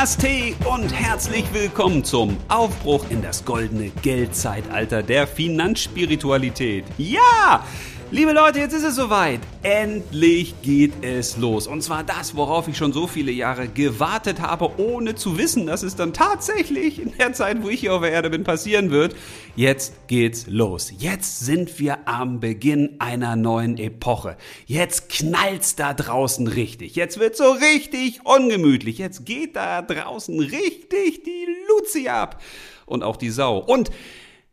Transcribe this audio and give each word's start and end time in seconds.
Namaste 0.00 0.54
und 0.64 0.90
herzlich 0.94 1.44
willkommen 1.52 2.02
zum 2.02 2.38
Aufbruch 2.48 3.04
in 3.10 3.20
das 3.20 3.44
goldene 3.44 3.90
Geldzeitalter 4.00 5.02
der 5.02 5.26
Finanzspiritualität. 5.26 6.86
Ja! 6.96 7.66
Liebe 8.12 8.32
Leute, 8.32 8.58
jetzt 8.58 8.72
ist 8.72 8.82
es 8.82 8.96
soweit. 8.96 9.38
Endlich 9.62 10.60
geht 10.62 11.04
es 11.04 11.36
los. 11.36 11.68
Und 11.68 11.80
zwar 11.80 12.02
das, 12.02 12.34
worauf 12.34 12.66
ich 12.66 12.76
schon 12.76 12.92
so 12.92 13.06
viele 13.06 13.30
Jahre 13.30 13.68
gewartet 13.68 14.40
habe, 14.40 14.80
ohne 14.80 15.14
zu 15.14 15.38
wissen, 15.38 15.66
dass 15.66 15.84
es 15.84 15.94
dann 15.94 16.12
tatsächlich 16.12 17.00
in 17.00 17.16
der 17.16 17.34
Zeit, 17.34 17.62
wo 17.62 17.68
ich 17.68 17.78
hier 17.78 17.94
auf 17.94 18.02
der 18.02 18.10
Erde 18.10 18.28
bin, 18.28 18.42
passieren 18.42 18.90
wird. 18.90 19.14
Jetzt 19.54 20.08
geht's 20.08 20.48
los. 20.48 20.92
Jetzt 20.98 21.38
sind 21.38 21.78
wir 21.78 22.08
am 22.08 22.40
Beginn 22.40 22.96
einer 22.98 23.36
neuen 23.36 23.78
Epoche. 23.78 24.36
Jetzt 24.66 25.08
knallt's 25.08 25.76
da 25.76 25.94
draußen 25.94 26.48
richtig. 26.48 26.96
Jetzt 26.96 27.20
wird 27.20 27.36
so 27.36 27.52
richtig 27.52 28.22
ungemütlich. 28.24 28.98
Jetzt 28.98 29.24
geht 29.24 29.54
da 29.54 29.82
draußen 29.82 30.40
richtig 30.40 31.22
die 31.22 31.46
Luzi 31.68 32.08
ab. 32.08 32.42
Und 32.86 33.04
auch 33.04 33.16
die 33.16 33.30
Sau. 33.30 33.58
Und 33.58 33.92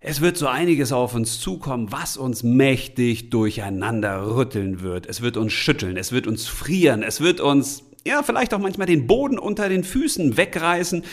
es 0.08 0.22
wird 0.22 0.38
so 0.38 0.48
einiges 0.48 0.94
auf 0.94 1.16
uns 1.16 1.42
zukommen, 1.42 1.92
was 1.92 2.16
uns 2.16 2.42
mächtig 2.42 3.30
durcheinander 3.30 4.36
rütteln 4.36 4.82
wird. 4.82 5.06
Es 5.06 5.22
wird 5.22 5.36
uns 5.36 5.52
schütteln, 5.52 5.98
es 5.98 6.14
wird 6.14 6.28
uns 6.28 6.48
frieren, 6.48 7.04
es 7.04 7.20
wird 7.20 7.42
uns, 7.42 7.84
ja, 8.06 8.24
vielleicht 8.24 8.54
auch 8.54 8.60
manchmal 8.60 8.88
den 8.88 9.06
Boden 9.06 9.38
unter 9.38 9.68
den 9.68 9.84
Füßen 9.84 10.38
wegreißen. 10.38 11.04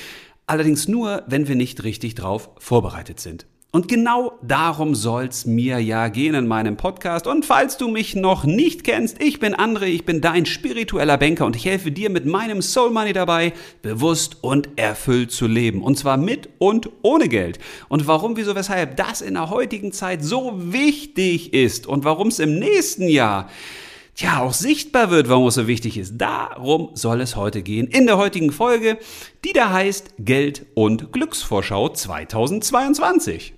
Allerdings 0.47 0.87
nur, 0.87 1.25
wenn 1.27 1.49
wir 1.49 1.57
nicht 1.57 1.83
richtig 1.83 2.15
drauf 2.15 2.51
vorbereitet 2.59 3.19
sind. 3.19 3.47
Und 3.75 3.89
genau 3.89 4.39
darum 4.41 4.95
soll's 4.95 5.47
mir 5.47 5.81
ja 5.81 6.07
gehen 6.07 6.37
in 6.37 6.47
meinem 6.47 6.77
Podcast. 6.77 7.27
Und 7.27 7.45
falls 7.45 7.77
du 7.77 7.89
mich 7.89 8.15
noch 8.15 8.45
nicht 8.45 8.85
kennst, 8.85 9.21
ich 9.21 9.41
bin 9.41 9.53
André, 9.53 9.87
ich 9.87 10.05
bin 10.05 10.21
dein 10.21 10.47
spiritueller 10.47 11.19
Banker 11.19 11.45
und 11.45 11.57
ich 11.57 11.65
helfe 11.65 11.91
dir 11.91 12.09
mit 12.09 12.25
meinem 12.25 12.63
Soul 12.63 12.91
Money 12.91 13.13
dabei, 13.13 13.53
bewusst 13.83 14.37
und 14.43 14.69
erfüllt 14.77 15.33
zu 15.33 15.49
leben. 15.49 15.83
Und 15.83 15.99
zwar 15.99 16.17
mit 16.19 16.51
und 16.59 16.89
ohne 17.03 17.29
Geld. 17.29 17.59
Und 17.89 18.07
warum, 18.07 18.37
wieso, 18.37 18.55
weshalb 18.55 18.97
das 18.97 19.21
in 19.21 19.35
der 19.35 19.51
heutigen 19.51 19.91
Zeit 19.91 20.23
so 20.23 20.53
wichtig 20.57 21.53
ist 21.53 21.89
und 21.89 22.05
warum 22.05 22.29
es 22.29 22.39
im 22.39 22.61
nächsten 22.61 23.09
Jahr 23.09 23.51
Tja, 24.15 24.43
auch 24.43 24.53
sichtbar 24.53 25.11
wird, 25.11 25.29
warum 25.29 25.49
es 25.49 25.57
so 25.57 25.67
wichtig 25.67 25.99
ist. 25.99 26.19
Darum 26.19 26.91
soll 26.95 27.21
es 27.21 27.35
heute 27.35 27.63
gehen 27.63 27.89
in 27.89 28.07
der 28.07 28.19
heutigen 28.19 28.53
Folge, 28.53 28.99
die 29.45 29.53
da 29.53 29.73
heißt 29.73 30.15
Geld 30.21 30.67
und 30.75 31.13
Glücksvorschau 31.13 31.89
2022. 31.89 33.55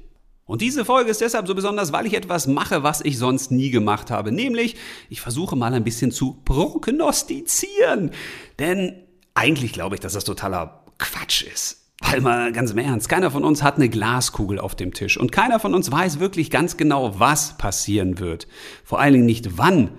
Und 0.46 0.62
diese 0.62 0.84
Folge 0.84 1.10
ist 1.10 1.20
deshalb 1.20 1.48
so 1.48 1.56
besonders, 1.56 1.92
weil 1.92 2.06
ich 2.06 2.14
etwas 2.14 2.46
mache, 2.46 2.84
was 2.84 3.00
ich 3.00 3.18
sonst 3.18 3.50
nie 3.50 3.70
gemacht 3.70 4.12
habe. 4.12 4.30
Nämlich, 4.30 4.76
ich 5.10 5.20
versuche 5.20 5.56
mal 5.56 5.74
ein 5.74 5.82
bisschen 5.82 6.12
zu 6.12 6.40
prognostizieren. 6.44 8.12
Denn 8.60 8.94
eigentlich 9.34 9.72
glaube 9.72 9.96
ich, 9.96 10.00
dass 10.00 10.12
das 10.12 10.24
totaler 10.24 10.84
Quatsch 10.98 11.42
ist. 11.42 11.82
Weil 12.00 12.20
mal 12.20 12.52
ganz 12.52 12.70
im 12.70 12.78
Ernst, 12.78 13.08
keiner 13.08 13.30
von 13.30 13.42
uns 13.42 13.62
hat 13.62 13.76
eine 13.76 13.88
Glaskugel 13.88 14.60
auf 14.60 14.74
dem 14.74 14.92
Tisch 14.92 15.16
und 15.16 15.32
keiner 15.32 15.58
von 15.58 15.74
uns 15.74 15.90
weiß 15.90 16.20
wirklich 16.20 16.50
ganz 16.50 16.76
genau, 16.76 17.18
was 17.18 17.56
passieren 17.56 18.18
wird. 18.18 18.46
Vor 18.84 19.00
allen 19.00 19.14
Dingen 19.14 19.26
nicht 19.26 19.58
wann 19.58 19.90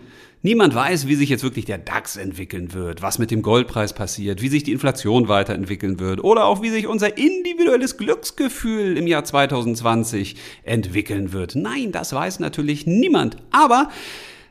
Niemand 0.44 0.76
weiß, 0.76 1.08
wie 1.08 1.16
sich 1.16 1.30
jetzt 1.30 1.44
wirklich 1.44 1.66
der 1.66 1.80
DAX 1.80 2.16
entwickeln 2.16 2.74
wird, 2.74 3.02
was 3.02 3.18
mit 3.18 3.32
dem 3.32 3.42
Goldpreis 3.42 3.94
passiert, 3.94 4.42
wie 4.42 4.50
sich 4.50 4.64
die 4.64 4.72
Inflation 4.72 5.28
weiterentwickeln 5.28 6.00
wird 6.00 6.24
oder 6.24 6.46
auch 6.46 6.62
wie 6.62 6.70
sich 6.70 6.88
unser 6.88 7.18
individuelles 7.18 7.98
Glücksgefühl 7.98 8.98
im 8.98 9.08
Jahr 9.08 9.24
2020 9.24 10.36
entwickeln 10.64 11.34
wird. 11.34 11.56
Nein, 11.56 11.92
das 11.92 12.14
weiß 12.14 12.40
natürlich 12.40 12.86
niemand. 12.86 13.38
Aber 13.52 13.90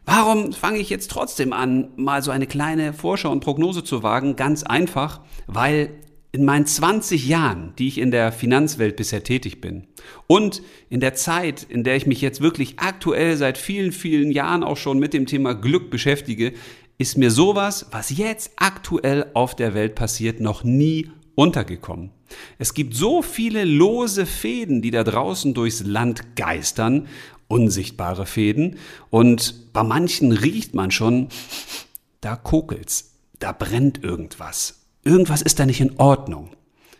Warum 0.08 0.52
fange 0.52 0.78
ich 0.78 0.88
jetzt 0.88 1.10
trotzdem 1.10 1.52
an, 1.52 1.88
mal 1.96 2.22
so 2.22 2.30
eine 2.30 2.46
kleine 2.46 2.92
Vorschau 2.92 3.32
und 3.32 3.40
Prognose 3.40 3.82
zu 3.82 4.04
wagen? 4.04 4.36
Ganz 4.36 4.62
einfach, 4.62 5.20
weil 5.48 5.90
in 6.36 6.44
meinen 6.44 6.66
20 6.66 7.26
Jahren, 7.26 7.72
die 7.78 7.88
ich 7.88 7.96
in 7.96 8.10
der 8.10 8.30
Finanzwelt 8.30 8.96
bisher 8.96 9.24
tätig 9.24 9.62
bin 9.62 9.86
und 10.26 10.60
in 10.90 11.00
der 11.00 11.14
Zeit, 11.14 11.62
in 11.62 11.82
der 11.82 11.96
ich 11.96 12.06
mich 12.06 12.20
jetzt 12.20 12.42
wirklich 12.42 12.78
aktuell 12.78 13.38
seit 13.38 13.56
vielen, 13.56 13.90
vielen 13.90 14.30
Jahren 14.30 14.62
auch 14.62 14.76
schon 14.76 14.98
mit 14.98 15.14
dem 15.14 15.24
Thema 15.24 15.54
Glück 15.54 15.90
beschäftige, 15.90 16.52
ist 16.98 17.16
mir 17.16 17.30
sowas, 17.30 17.86
was 17.90 18.16
jetzt 18.16 18.52
aktuell 18.56 19.30
auf 19.32 19.56
der 19.56 19.72
Welt 19.72 19.94
passiert, 19.94 20.40
noch 20.40 20.62
nie 20.62 21.10
untergekommen. 21.36 22.10
Es 22.58 22.74
gibt 22.74 22.94
so 22.94 23.22
viele 23.22 23.64
lose 23.64 24.26
Fäden, 24.26 24.82
die 24.82 24.90
da 24.90 25.04
draußen 25.04 25.54
durchs 25.54 25.80
Land 25.84 26.36
geistern, 26.36 27.08
unsichtbare 27.48 28.26
Fäden, 28.26 28.76
und 29.08 29.72
bei 29.72 29.82
manchen 29.82 30.32
riecht 30.32 30.74
man 30.74 30.90
schon, 30.90 31.28
da 32.20 32.36
kokelt's, 32.36 33.14
da 33.38 33.52
brennt 33.52 34.04
irgendwas 34.04 34.85
irgendwas 35.06 35.42
ist 35.42 35.58
da 35.58 35.66
nicht 35.66 35.80
in 35.80 35.98
Ordnung. 35.98 36.50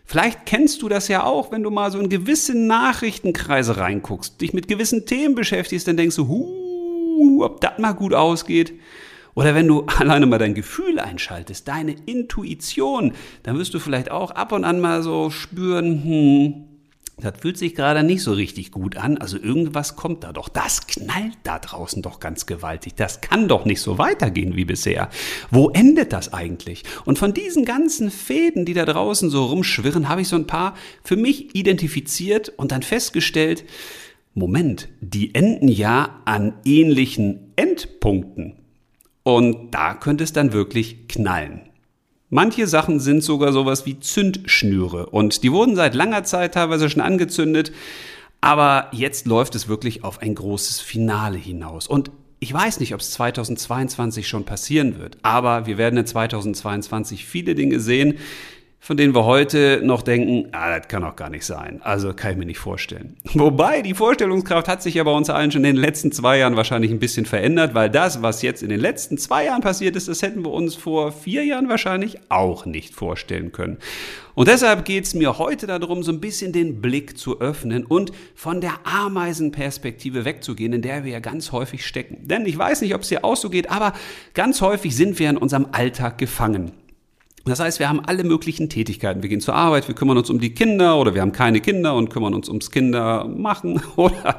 Vielleicht 0.05 0.47
kennst 0.47 0.83
du 0.83 0.89
das 0.89 1.09
ja 1.09 1.25
auch, 1.25 1.51
wenn 1.51 1.65
du 1.65 1.71
mal 1.71 1.91
so 1.91 1.99
in 1.99 2.09
gewisse 2.09 2.57
Nachrichtenkreise 2.57 3.77
reinguckst, 3.77 4.41
dich 4.41 4.55
mit 4.55 4.69
gewissen 4.69 5.05
Themen 5.05 5.35
beschäftigst, 5.35 5.89
dann 5.89 5.97
denkst 5.97 6.15
du, 6.15 6.29
huh, 6.29 7.45
ob 7.45 7.61
das 7.61 7.79
mal 7.79 7.93
gut 7.93 8.15
ausgeht. 8.15 8.73
Oder 9.35 9.55
wenn 9.55 9.67
du 9.67 9.85
alleine 9.99 10.27
mal 10.27 10.39
dein 10.39 10.55
Gefühl 10.55 11.01
einschaltest, 11.01 11.67
deine 11.67 11.97
Intuition, 12.07 13.13
dann 13.43 13.59
wirst 13.59 13.75
du 13.75 13.81
vielleicht 13.81 14.11
auch 14.11 14.31
ab 14.31 14.53
und 14.53 14.65
an 14.65 14.81
mal 14.81 15.03
so 15.03 15.31
spüren, 15.31 16.05
hm, 16.05 16.76
das 17.19 17.41
fühlt 17.41 17.57
sich 17.57 17.75
gerade 17.75 18.03
nicht 18.03 18.23
so 18.23 18.33
richtig 18.33 18.71
gut 18.71 18.99
an. 18.99 19.17
Also 19.17 19.39
irgendwas 19.39 19.97
kommt 19.97 20.23
da 20.23 20.35
doch. 20.35 20.51
Das 20.51 20.87
knallt 20.87 21.39
da 21.45 21.59
draußen 21.59 22.03
doch 22.03 22.21
ganz 22.21 22.45
gewaltig. 22.45 22.95
Das 22.95 23.23
kann 23.23 23.49
doch 23.49 23.65
nicht 23.65 23.81
so 23.81 23.97
weitergehen 23.97 24.55
wie 24.55 24.67
bisher. 24.67 25.09
Wo 25.51 25.71
endet 25.71 26.13
das 26.13 26.35
eigentlich? 26.35 26.83
Und 27.07 27.19
von 27.19 27.33
diesen 27.33 27.65
ganzen 27.65 28.11
Fäden, 28.11 28.67
die 28.67 28.75
da 28.75 28.85
draußen 28.85 29.31
so 29.31 29.47
rumschwirren, 29.47 30.11
habe 30.11 30.21
ich 30.21 30.29
so 30.29 30.37
ein 30.37 30.47
paar 30.47 30.75
für 31.03 31.17
mich 31.17 31.55
identifiziert 31.55 32.51
und 32.51 32.71
dann 32.71 32.83
festgestellt, 32.83 33.65
Moment, 34.35 34.89
die 35.01 35.35
enden 35.35 35.69
ja 35.69 36.21
an 36.27 36.53
ähnlichen 36.67 37.53
Endpunkten. 37.57 38.57
Und 39.23 39.71
da 39.71 39.95
könnte 39.95 40.23
es 40.23 40.35
dann 40.35 40.53
wirklich 40.53 41.09
knallen. 41.09 41.63
Manche 42.37 42.67
Sachen 42.67 43.01
sind 43.01 43.25
sogar 43.25 43.51
sowas 43.55 43.87
wie 43.87 43.99
Zündschnüre. 43.99 45.07
Und 45.07 45.43
die 45.43 45.53
wurden 45.53 45.75
seit 45.75 45.95
langer 45.95 46.23
Zeit 46.25 46.53
teilweise 46.53 46.91
schon 46.91 47.01
angezündet, 47.01 47.73
aber 48.43 48.89
jetzt 48.93 49.25
läuft 49.25 49.55
es 49.55 49.69
wirklich 49.69 50.05
auf 50.05 50.21
ein 50.21 50.35
großes 50.35 50.83
Finale 50.83 51.39
hinaus. 51.39 51.87
Und 51.87 52.11
ich 52.39 52.53
weiß 52.53 52.79
nicht, 52.81 52.93
ob 52.93 53.01
es 53.01 53.13
2022 53.13 54.29
schon 54.29 54.45
passieren 54.45 54.99
wird, 54.99 55.17
aber 55.23 55.65
wir 55.65 55.79
werden 55.79 55.97
in 55.99 56.05
2022 56.05 57.25
viele 57.25 57.55
Dinge 57.55 57.81
sehen, 57.81 58.19
von 58.87 58.97
denen 58.97 59.17
wir 59.17 59.25
heute 59.25 59.81
noch 59.83 60.03
denken, 60.03 60.47
ah, 60.53 60.79
das 60.79 60.87
kann 60.87 61.03
doch 61.03 61.17
gar 61.17 61.29
nicht 61.29 61.45
sein. 61.45 61.81
Also 61.83 62.15
kann 62.15 62.31
ich 62.31 62.37
mir 62.37 62.47
nicht 62.47 62.61
vorstellen. 62.61 63.17
Wobei, 63.35 63.83
die 63.83 63.95
Vorstellungskraft 63.95 64.69
hat 64.69 64.81
sich 64.81 64.95
ja 64.95 65.03
bei 65.03 65.11
uns 65.11 65.29
allen 65.29 65.51
schon 65.51 65.65
in 65.65 65.75
den 65.75 65.83
letzten 65.83 66.13
zwei 66.13 66.39
Jahren 66.39 66.55
wahrscheinlich 66.55 66.93
ein 66.93 67.01
bisschen 67.01 67.27
verändert, 67.27 67.75
weil 67.75 67.91
das, 67.91 68.23
was 68.23 68.43
jetzt 68.43 68.63
in 68.63 68.69
den 68.69 68.79
letzten 68.79 69.19
zwei 69.19 69.47
Jahren 69.47 69.61
passiert 69.61 69.97
ist, 69.97 70.07
das 70.07 70.23
hätten 70.23 70.45
wir 70.45 70.53
uns 70.53 70.77
vor 70.77 71.11
vier 71.11 71.45
Jahren 71.45 71.69
wahrscheinlich 71.69 72.19
auch 72.29 72.65
nicht 72.65 72.95
vorstellen 72.95 73.51
können. 73.51 73.79
Und 74.37 74.47
deshalb 74.47 74.85
geht 74.85 75.03
es 75.03 75.15
mir 75.15 75.37
heute 75.37 75.67
darum, 75.67 76.05
so 76.05 76.13
ein 76.13 76.21
bisschen 76.21 76.53
den 76.53 76.81
Blick 76.81 77.19
zu 77.19 77.41
öffnen 77.41 77.85
und 77.85 78.13
von 78.37 78.61
der 78.61 78.75
Ameisenperspektive 78.85 80.25
wegzugehen, 80.25 80.73
in 80.73 80.83
der 80.83 81.03
wir 81.03 81.11
ja 81.11 81.19
ganz 81.19 81.51
häufig 81.51 81.85
stecken. 81.85 82.29
Denn 82.29 82.47
ich 82.47 82.57
weiß 82.57 82.83
nicht, 82.83 82.95
ob 82.95 83.01
es 83.01 83.09
dir 83.09 83.25
auch 83.25 83.37
so 83.37 83.51
geht, 83.51 83.69
aber 83.69 83.95
ganz 84.33 84.61
häufig 84.61 84.95
sind 84.95 85.19
wir 85.19 85.29
in 85.29 85.39
unserem 85.39 85.67
Alltag 85.73 86.19
gefangen. 86.19 86.71
Das 87.47 87.61
heißt, 87.61 87.79
wir 87.79 87.89
haben 87.89 88.01
alle 88.01 88.25
möglichen 88.25 88.69
Tätigkeiten. 88.69 89.23
Wir 89.23 89.29
gehen 89.29 89.41
zur 89.41 89.55
Arbeit, 89.55 89.87
wir 89.87 89.95
kümmern 89.95 90.19
uns 90.19 90.31
um 90.31 90.41
die 90.41 90.53
Kinder 90.53 90.99
oder 90.99 91.15
wir 91.15 91.23
haben 91.23 91.31
keine 91.31 91.61
Kinder 91.61 91.95
und 91.95 92.11
kümmern 92.11 92.35
uns 92.35 92.49
ums 92.49 92.73
Kindermachen 92.73 93.81
oder 93.97 94.39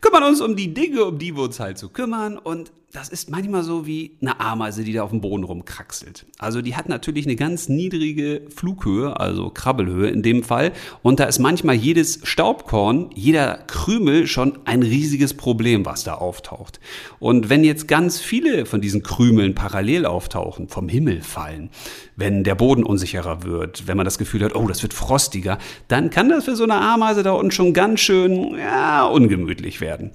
kümmern 0.00 0.22
uns 0.22 0.40
um 0.40 0.54
die 0.54 0.72
Dinge, 0.72 1.04
um 1.04 1.18
die 1.18 1.36
wir 1.36 1.42
uns 1.42 1.58
halt 1.58 1.78
so 1.78 1.88
kümmern. 1.88 2.38
Und 2.38 2.70
das 2.94 3.08
ist 3.08 3.28
manchmal 3.28 3.64
so 3.64 3.86
wie 3.86 4.12
eine 4.22 4.38
Ameise, 4.38 4.84
die 4.84 4.92
da 4.92 5.02
auf 5.02 5.10
dem 5.10 5.20
Boden 5.20 5.42
rumkraxelt. 5.42 6.26
Also 6.38 6.62
die 6.62 6.76
hat 6.76 6.88
natürlich 6.88 7.26
eine 7.26 7.34
ganz 7.34 7.68
niedrige 7.68 8.42
Flughöhe, 8.54 9.18
also 9.18 9.50
Krabbelhöhe 9.50 10.08
in 10.10 10.22
dem 10.22 10.44
Fall. 10.44 10.70
Und 11.02 11.18
da 11.18 11.24
ist 11.24 11.40
manchmal 11.40 11.74
jedes 11.74 12.20
Staubkorn, 12.22 13.10
jeder 13.12 13.58
Krümel 13.66 14.28
schon 14.28 14.60
ein 14.64 14.84
riesiges 14.84 15.34
Problem, 15.34 15.84
was 15.84 16.04
da 16.04 16.14
auftaucht. 16.14 16.78
Und 17.18 17.50
wenn 17.50 17.64
jetzt 17.64 17.88
ganz 17.88 18.20
viele 18.20 18.64
von 18.64 18.80
diesen 18.80 19.02
Krümeln 19.02 19.56
parallel 19.56 20.06
auftauchen, 20.06 20.68
vom 20.68 20.88
Himmel 20.88 21.20
fallen, 21.20 21.70
wenn 22.14 22.44
der 22.44 22.54
Boden 22.54 22.84
unsicherer 22.84 23.42
wird, 23.42 23.88
wenn 23.88 23.96
man 23.96 24.04
das 24.04 24.18
Gefühl 24.18 24.44
hat, 24.44 24.54
oh, 24.54 24.68
das 24.68 24.82
wird 24.84 24.94
frostiger, 24.94 25.58
dann 25.88 26.10
kann 26.10 26.28
das 26.28 26.44
für 26.44 26.54
so 26.54 26.62
eine 26.62 26.80
Ameise 26.80 27.24
da 27.24 27.32
unten 27.32 27.50
schon 27.50 27.72
ganz 27.72 27.98
schön 27.98 28.56
ja, 28.56 29.04
ungemütlich 29.04 29.80
werden. 29.80 30.12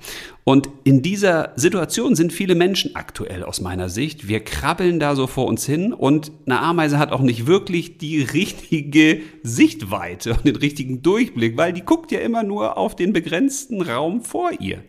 Und 0.49 0.67
in 0.83 1.03
dieser 1.03 1.53
Situation 1.57 2.15
sind 2.15 2.33
viele 2.33 2.55
Menschen 2.55 2.95
aktuell 2.95 3.43
aus 3.43 3.61
meiner 3.61 3.87
Sicht. 3.87 4.27
Wir 4.27 4.39
krabbeln 4.39 4.99
da 4.99 5.15
so 5.15 5.27
vor 5.27 5.45
uns 5.45 5.63
hin 5.63 5.93
und 5.93 6.31
eine 6.47 6.59
Ameise 6.59 6.97
hat 6.97 7.11
auch 7.11 7.21
nicht 7.21 7.45
wirklich 7.45 7.99
die 7.99 8.23
richtige 8.23 9.21
Sichtweite 9.43 10.33
und 10.33 10.47
den 10.47 10.55
richtigen 10.55 11.03
Durchblick, 11.03 11.55
weil 11.55 11.71
die 11.71 11.83
guckt 11.83 12.11
ja 12.11 12.17
immer 12.17 12.41
nur 12.41 12.79
auf 12.79 12.95
den 12.95 13.13
begrenzten 13.13 13.83
Raum 13.83 14.23
vor 14.23 14.49
ihr. 14.59 14.83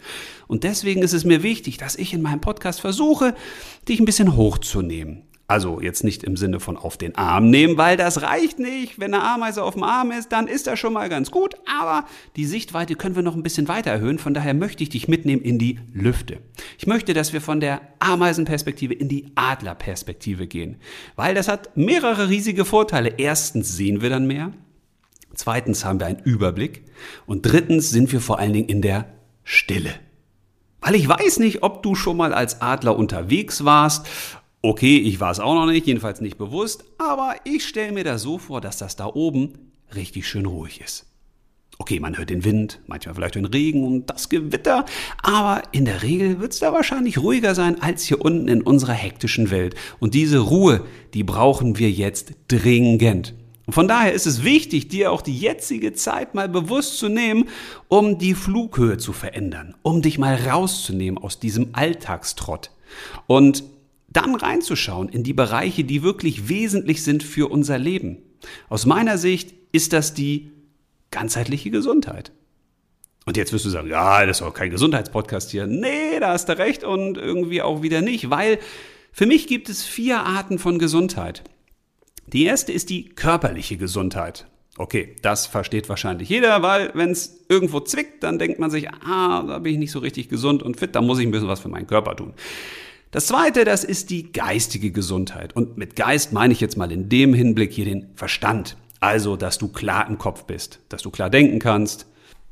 Und 0.49 0.65
deswegen 0.65 1.03
ist 1.03 1.13
es 1.13 1.27
mir 1.27 1.43
wichtig, 1.43 1.77
dass 1.77 1.95
ich 1.95 2.15
in 2.15 2.23
meinem 2.23 2.41
Podcast 2.41 2.81
versuche, 2.81 3.35
dich 3.87 4.01
ein 4.01 4.07
bisschen 4.07 4.37
hochzunehmen 4.37 5.25
Also 5.51 5.81
jetzt 5.81 6.05
nicht 6.05 6.23
im 6.23 6.37
Sinne 6.37 6.61
von 6.61 6.77
auf 6.77 6.97
den 6.97 7.17
Arm 7.17 7.51
nehmen, 7.51 7.77
weil 7.77 7.97
das 7.97 8.23
reicht 8.23 8.61
nicht. 8.61 9.01
Wenn 9.01 9.13
eine 9.13 9.25
Ameise 9.25 9.65
auf 9.65 9.75
dem 9.75 9.83
Arm 9.83 10.13
ist, 10.13 10.31
dann 10.31 10.47
ist 10.47 10.69
das 10.69 10.79
schon 10.79 10.93
mal 10.93 11.09
ganz 11.09 11.33
gut. 11.33 11.57
Aber 11.81 12.07
die 12.37 12.45
Sichtweite 12.45 12.95
können 12.95 13.17
wir 13.17 13.25
noch 13.25 13.35
ein 13.35 13.43
bisschen 13.43 13.67
weiter 13.67 13.91
erhöhen. 13.91 14.21
Von 14.21 14.33
daher 14.33 14.55
möchte 14.55 14.85
ich 14.85 14.91
dich 14.91 15.09
mitnehmen 15.09 15.43
in 15.43 15.59
die 15.59 15.81
Lüfte. 15.93 16.39
Ich 16.79 16.87
möchte, 16.87 17.15
dass 17.15 17.33
wir 17.33 17.41
von 17.41 17.59
der 17.59 17.81
Ameisenperspektive 17.99 18.95
in 18.95 19.09
die 19.09 19.33
Adlerperspektive 19.35 20.47
gehen. 20.47 20.77
Weil 21.17 21.35
das 21.35 21.49
hat 21.49 21.77
mehrere 21.77 22.29
riesige 22.29 22.65
Vorteile. 22.65 23.15
Erstens 23.19 23.77
sehen 23.77 24.03
wir 24.03 24.11
dann 24.11 24.29
mehr. 24.29 24.53
Zweitens 25.35 25.85
haben 25.85 25.99
wir 25.99 26.07
einen 26.07 26.23
Überblick. 26.23 26.85
Und 27.27 27.43
drittens 27.43 27.91
sind 27.91 28.13
wir 28.13 28.21
vor 28.21 28.39
allen 28.39 28.53
Dingen 28.53 28.69
in 28.69 28.83
der 28.83 29.07
Stille. 29.43 29.95
Weil 30.81 30.95
ich 30.95 31.09
weiß 31.09 31.41
nicht, 31.41 31.65
ob 31.65 31.83
du 31.83 31.97
schon 31.97 32.17
mal 32.17 32.33
als 32.33 32.63
Adler 32.63 32.97
unterwegs 32.97 33.65
warst 33.65 34.07
Okay, 34.63 34.99
ich 34.99 35.21
war 35.21 35.31
es 35.31 35.41
auch 35.41 35.55
noch 35.55 35.65
nicht, 35.65 35.87
jedenfalls 35.87 36.21
nicht 36.21 36.37
bewusst, 36.37 36.85
aber 36.99 37.35
ich 37.45 37.67
stelle 37.67 37.93
mir 37.93 38.05
das 38.05 38.21
so 38.21 38.37
vor, 38.37 38.61
dass 38.61 38.77
das 38.77 38.95
da 38.95 39.07
oben 39.07 39.55
richtig 39.95 40.29
schön 40.29 40.45
ruhig 40.45 40.83
ist. 40.83 41.07
Okay, 41.79 41.99
man 41.99 42.19
hört 42.19 42.29
den 42.29 42.45
Wind, 42.45 42.79
manchmal 42.87 43.15
vielleicht 43.15 43.37
den 43.37 43.47
Regen 43.47 43.87
und 43.87 44.11
das 44.11 44.29
Gewitter, 44.29 44.85
aber 45.23 45.63
in 45.73 45.87
der 45.87 46.03
Regel 46.03 46.41
wird 46.41 46.53
es 46.53 46.59
da 46.59 46.75
wahrscheinlich 46.75 47.17
ruhiger 47.17 47.55
sein 47.55 47.81
als 47.81 48.05
hier 48.05 48.23
unten 48.23 48.49
in 48.49 48.61
unserer 48.61 48.93
hektischen 48.93 49.51
Welt. 49.51 49.75
Und 49.99 50.13
diese 50.13 50.41
Ruhe, 50.41 50.85
die 51.15 51.25
brauchen 51.25 51.79
wir 51.79 51.91
jetzt 51.91 52.35
dringend. 52.49 53.35
Und 53.65 53.73
von 53.73 53.89
daher 53.89 54.13
ist 54.13 54.27
es 54.27 54.45
wichtig, 54.45 54.89
dir 54.89 55.11
auch 55.11 55.23
die 55.23 55.39
jetzige 55.39 55.95
Zeit 55.95 56.35
mal 56.35 56.51
bewusst 56.51 56.99
zu 56.99 57.09
nehmen, 57.09 57.49
um 57.89 58.19
die 58.19 58.35
Flughöhe 58.35 58.99
zu 58.99 59.15
verändern, 59.15 59.75
um 59.81 60.03
dich 60.03 60.19
mal 60.19 60.35
rauszunehmen 60.35 61.23
aus 61.23 61.41
diesem 61.41 61.71
Alltagstrott. 61.73 62.73
Und 63.27 63.65
dann 64.11 64.35
reinzuschauen 64.35 65.09
in 65.09 65.23
die 65.23 65.33
Bereiche, 65.33 65.85
die 65.85 66.03
wirklich 66.03 66.49
wesentlich 66.49 67.03
sind 67.03 67.23
für 67.23 67.51
unser 67.51 67.79
Leben. 67.79 68.19
Aus 68.69 68.87
meiner 68.87 69.19
Sicht 69.19 69.55
ist 69.73 69.93
das 69.93 70.15
die 70.15 70.51
ganzheitliche 71.11 71.71
Gesundheit. 71.71 72.33
Und 73.27 73.37
jetzt 73.37 73.53
wirst 73.53 73.65
du 73.65 73.71
sagen, 73.71 73.89
ja, 73.89 74.25
das 74.27 74.41
ist 74.41 74.43
auch 74.43 74.55
kein 74.55 74.71
Gesundheitspodcast 74.71 75.51
hier. 75.51 75.67
Nee, 75.67 76.19
da 76.19 76.33
hast 76.33 76.49
du 76.49 76.59
recht 76.59 76.85
und 76.85 77.19
irgendwie 77.19 77.63
auch 77.63 77.83
wieder 77.83 78.01
nicht, 78.01 78.31
weil 78.31 78.59
für 79.13 79.27
mich 79.27 79.47
gibt 79.47 79.69
es 79.69 79.85
vier 79.85 80.21
Arten 80.21 80.59
von 80.59 80.79
Gesundheit. 80.79 81.45
Die 82.27 82.45
erste 82.45 82.73
ist 82.73 82.91
die 82.91 83.09
körperliche 83.09 83.77
Gesundheit. 83.77 84.47
Okay, 84.79 85.17
das 85.21 85.47
versteht 85.47 85.89
wahrscheinlich 85.89 86.29
jeder, 86.29 86.63
weil 86.63 86.91
wenn 86.95 87.11
es 87.11 87.45
irgendwo 87.49 87.81
zwickt, 87.81 88.23
dann 88.23 88.39
denkt 88.39 88.59
man 88.59 88.71
sich, 88.71 88.89
ah, 88.89 89.43
da 89.43 89.59
bin 89.59 89.75
ich 89.75 89.79
nicht 89.79 89.91
so 89.91 89.99
richtig 89.99 90.29
gesund 90.29 90.63
und 90.63 90.79
fit, 90.79 90.95
da 90.95 91.03
muss 91.03 91.19
ich 91.19 91.27
ein 91.27 91.33
bisschen 91.33 91.49
was 91.49 91.61
für 91.61 91.69
meinen 91.69 91.87
Körper 91.87 92.17
tun. 92.17 92.33
Das 93.13 93.27
zweite, 93.27 93.65
das 93.65 93.83
ist 93.83 94.11
die 94.11 94.31
geistige 94.33 94.93
Gesundheit. 94.93 95.57
Und 95.57 95.77
mit 95.77 95.97
Geist 95.97 96.33
meine 96.33 96.53
ich 96.53 96.61
jetzt 96.61 96.77
mal 96.77 96.93
in 96.93 97.09
dem 97.09 97.35
Hinblick 97.35 97.73
hier 97.73 97.85
den 97.85 98.07
Verstand. 98.15 98.77
Also, 99.01 99.35
dass 99.35 99.59
du 99.59 99.67
klar 99.67 100.07
im 100.09 100.17
Kopf 100.17 100.45
bist, 100.45 100.79
dass 100.89 101.03
du 101.03 101.11
klar 101.11 101.29
denken 101.29 101.59
kannst, 101.59 102.07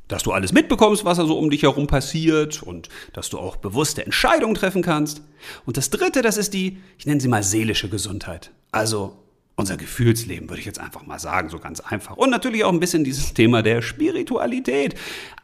dass 0.09 0.23
du 0.23 0.33
alles 0.33 0.51
mitbekommst, 0.51 1.05
was 1.05 1.17
da 1.17 1.25
so 1.25 1.37
um 1.37 1.49
dich 1.49 1.63
herum 1.63 1.87
passiert 1.87 2.61
und 2.61 2.89
dass 3.13 3.29
du 3.29 3.37
auch 3.37 3.55
bewusste 3.55 4.03
Entscheidungen 4.03 4.55
treffen 4.55 4.81
kannst. 4.81 5.21
Und 5.65 5.77
das 5.77 5.91
dritte, 5.91 6.21
das 6.21 6.35
ist 6.35 6.53
die, 6.53 6.79
ich 6.97 7.05
nenne 7.05 7.21
sie 7.21 7.27
mal 7.29 7.43
seelische 7.43 7.87
Gesundheit. 7.87 8.51
Also 8.71 9.15
unser 9.59 9.77
Gefühlsleben, 9.77 10.49
würde 10.49 10.59
ich 10.59 10.65
jetzt 10.65 10.79
einfach 10.79 11.05
mal 11.05 11.19
sagen, 11.19 11.49
so 11.49 11.59
ganz 11.59 11.79
einfach. 11.79 12.17
Und 12.17 12.29
natürlich 12.29 12.63
auch 12.63 12.73
ein 12.73 12.79
bisschen 12.79 13.03
dieses 13.03 13.33
Thema 13.33 13.61
der 13.61 13.81
Spiritualität. 13.81 14.95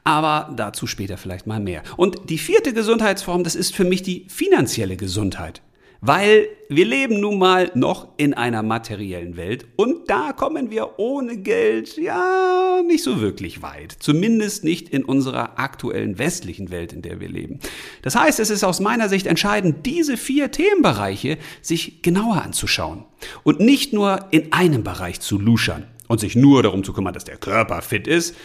Aber 0.04 0.54
dazu 0.56 0.88
später 0.88 1.18
vielleicht 1.18 1.48
mal 1.48 1.60
mehr. 1.60 1.84
Und 1.98 2.30
die 2.30 2.38
vierte 2.38 2.74
Gesundheitsform, 2.74 3.44
das 3.44 3.56
ist 3.56 3.76
für 3.76 3.86
mich 3.86 4.04
die 4.04 4.26
finanzielle 4.30 4.98
Gesundheit. 4.98 5.62
Weil 6.07 6.50
wir 6.69 6.86
leben 6.86 7.19
nun 7.19 7.40
mal 7.40 7.72
noch 7.74 8.10
in 8.18 8.36
einer 8.36 8.62
materiellen 8.62 9.38
Welt 9.38 9.66
und 9.75 10.07
da 10.07 10.34
kommen 10.34 10.69
wir 10.69 11.00
ohne 11.00 11.38
Geld 11.38 11.98
ja 11.98 12.84
nicht 12.86 13.04
so 13.04 13.22
wirklich 13.22 13.63
weit. 13.63 13.96
Zumindest 13.98 14.63
nicht 14.63 14.90
in 14.90 15.04
unserer 15.04 15.57
aktuellen 15.57 16.19
westlichen 16.19 16.69
Welt, 16.69 16.94
in 16.94 17.02
der 17.02 17.19
wir 17.19 17.28
leben. 17.28 17.60
Das 18.04 18.16
heißt, 18.16 18.40
es 18.40 18.52
ist 18.52 18.63
aus 18.63 18.80
meiner 18.80 19.10
Sicht 19.10 19.25
entscheidend, 19.25 19.88
diese 19.88 20.16
vier 20.16 20.52
Themenbereiche 20.52 21.40
sich 21.63 22.04
genauer 22.04 22.44
anzuschauen 22.44 23.06
und 23.42 23.60
nicht 23.60 23.92
nur 23.92 24.28
in 24.30 24.54
einem 24.54 24.84
Bereich 24.84 25.22
zu 25.22 25.40
luschern 25.40 25.88
und 26.07 26.19
sich 26.19 26.36
nur 26.36 26.62
darum 26.62 26.84
zu 26.84 26.94
kümmern, 26.94 27.16
dass 27.16 27.24
der 27.24 27.38
Körper 27.38 27.81
fit 27.81 28.07
ist, 28.07 28.36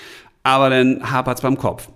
aber 0.43 0.71
dann 0.71 1.11
hapert 1.11 1.37
es 1.37 1.43
beim 1.43 1.59
Kopf. 1.59 1.91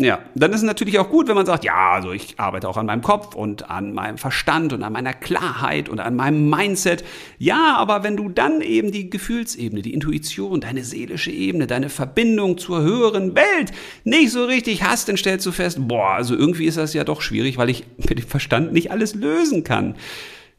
Ja, 0.00 0.20
dann 0.36 0.52
ist 0.52 0.58
es 0.58 0.62
natürlich 0.62 1.00
auch 1.00 1.10
gut, 1.10 1.26
wenn 1.26 1.34
man 1.34 1.44
sagt, 1.44 1.64
ja, 1.64 1.90
also 1.90 2.12
ich 2.12 2.38
arbeite 2.38 2.68
auch 2.68 2.76
an 2.76 2.86
meinem 2.86 3.02
Kopf 3.02 3.34
und 3.34 3.68
an 3.68 3.92
meinem 3.92 4.16
Verstand 4.16 4.72
und 4.72 4.84
an 4.84 4.92
meiner 4.92 5.12
Klarheit 5.12 5.88
und 5.88 5.98
an 5.98 6.14
meinem 6.14 6.48
Mindset. 6.48 7.04
Ja, 7.38 7.74
aber 7.76 8.04
wenn 8.04 8.16
du 8.16 8.28
dann 8.28 8.60
eben 8.60 8.92
die 8.92 9.10
Gefühlsebene, 9.10 9.82
die 9.82 9.92
Intuition, 9.92 10.60
deine 10.60 10.84
seelische 10.84 11.32
Ebene, 11.32 11.66
deine 11.66 11.88
Verbindung 11.88 12.58
zur 12.58 12.80
höheren 12.82 13.34
Welt 13.34 13.72
nicht 14.04 14.30
so 14.30 14.44
richtig 14.44 14.84
hast, 14.84 15.08
dann 15.08 15.16
stellst 15.16 15.44
du 15.46 15.50
fest, 15.50 15.78
boah, 15.88 16.10
also 16.10 16.36
irgendwie 16.36 16.66
ist 16.66 16.78
das 16.78 16.94
ja 16.94 17.02
doch 17.02 17.20
schwierig, 17.20 17.58
weil 17.58 17.68
ich 17.68 17.84
mit 17.96 18.20
dem 18.20 18.26
Verstand 18.28 18.72
nicht 18.72 18.92
alles 18.92 19.16
lösen 19.16 19.64
kann. 19.64 19.96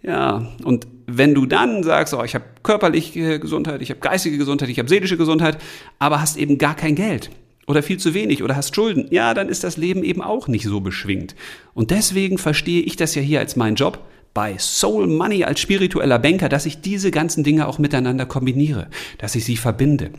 Ja, 0.01 0.49
und 0.65 0.85
wenn 1.07 1.33
du 1.33 1.45
dann 1.45 1.83
sagst, 1.83 2.13
oh, 2.13 2.25
ich 2.25 2.35
habe 2.35 2.43
körperliche 2.61 3.39
Gesundheit, 3.39 3.81
ich 3.81 3.89
habe 3.89 4.01
geistige 4.01 4.37
Gesundheit, 4.37 4.67
ich 4.67 4.79
habe 4.79 4.89
seelische 4.89 5.15
Gesundheit, 5.15 5.57
aber 5.97 6.19
hast 6.19 6.35
eben 6.35 6.57
gar 6.57 6.75
kein 6.75 6.95
Geld, 6.95 7.29
oder 7.69 7.83
viel 7.83 7.97
zu 7.97 8.15
wenig 8.15 8.41
oder 8.41 8.55
hast 8.55 8.75
Schulden, 8.75 9.05
ja, 9.11 9.35
dann 9.35 9.47
ist 9.47 9.63
das 9.63 9.77
Leben 9.77 10.03
eben 10.03 10.23
auch 10.23 10.47
nicht 10.47 10.65
so 10.65 10.81
beschwingt. 10.81 11.35
Und 11.75 11.91
deswegen 11.91 12.39
verstehe 12.39 12.81
ich 12.81 12.95
das 12.95 13.13
ja 13.13 13.21
hier 13.21 13.39
als 13.39 13.55
meinen 13.55 13.75
Job 13.75 14.03
bei 14.33 14.57
Soul 14.57 15.05
Money 15.05 15.43
als 15.43 15.59
spiritueller 15.59 16.17
Banker, 16.17 16.49
dass 16.49 16.65
ich 16.65 16.81
diese 16.81 17.11
ganzen 17.11 17.43
Dinge 17.43 17.67
auch 17.67 17.77
miteinander 17.77 18.25
kombiniere, 18.25 18.89
dass 19.19 19.35
ich 19.35 19.45
sie 19.45 19.55
verbinde. 19.55 20.09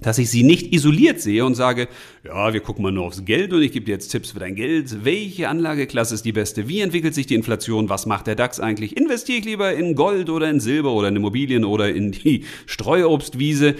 Dass 0.00 0.16
ich 0.16 0.30
sie 0.30 0.42
nicht 0.42 0.72
isoliert 0.72 1.20
sehe 1.20 1.44
und 1.44 1.54
sage, 1.54 1.86
ja, 2.24 2.54
wir 2.54 2.60
gucken 2.60 2.82
mal 2.82 2.92
nur 2.92 3.04
aufs 3.04 3.26
Geld 3.26 3.52
und 3.52 3.60
ich 3.60 3.72
gebe 3.72 3.84
dir 3.84 3.92
jetzt 3.92 4.08
Tipps 4.08 4.30
für 4.30 4.38
dein 4.38 4.54
Geld. 4.54 5.04
Welche 5.04 5.50
Anlageklasse 5.50 6.14
ist 6.14 6.24
die 6.24 6.32
beste? 6.32 6.66
Wie 6.66 6.80
entwickelt 6.80 7.14
sich 7.14 7.26
die 7.26 7.34
Inflation? 7.34 7.90
Was 7.90 8.06
macht 8.06 8.26
der 8.26 8.36
DAX 8.36 8.58
eigentlich? 8.58 8.96
Investiere 8.96 9.40
ich 9.40 9.44
lieber 9.44 9.74
in 9.74 9.94
Gold 9.94 10.30
oder 10.30 10.48
in 10.48 10.60
Silber 10.60 10.92
oder 10.92 11.08
in 11.08 11.16
Immobilien 11.16 11.66
oder 11.66 11.94
in 11.94 12.12
die 12.12 12.44
Streuobstwiese? 12.64 13.74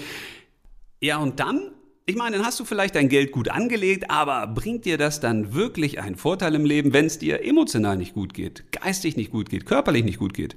Ja, 1.01 1.17
und 1.17 1.41
dann 1.41 1.71
ich 2.11 2.17
meine, 2.17 2.37
dann 2.37 2.45
hast 2.45 2.59
du 2.59 2.65
vielleicht 2.65 2.97
dein 2.97 3.09
Geld 3.09 3.31
gut 3.31 3.49
angelegt, 3.49 4.11
aber 4.11 4.49
bringt 4.49 4.85
dir 4.85 4.99
das 4.99 5.21
dann 5.21 5.55
wirklich 5.55 6.01
einen 6.01 6.17
Vorteil 6.17 6.57
im 6.57 6.65
Leben, 6.65 6.93
wenn 6.93 7.07
es 7.07 7.21
dir 7.21 7.45
emotional 7.45 7.97
nicht 7.97 8.15
gut 8.15 8.35
geht, 8.35 8.65
geistig 8.73 9.17
nicht 9.17 9.31
gut 9.31 9.49
geht, 9.49 9.65
körperlich 9.65 10.03
nicht 10.03 10.19
gut 10.19 10.35
geht? 10.35 10.57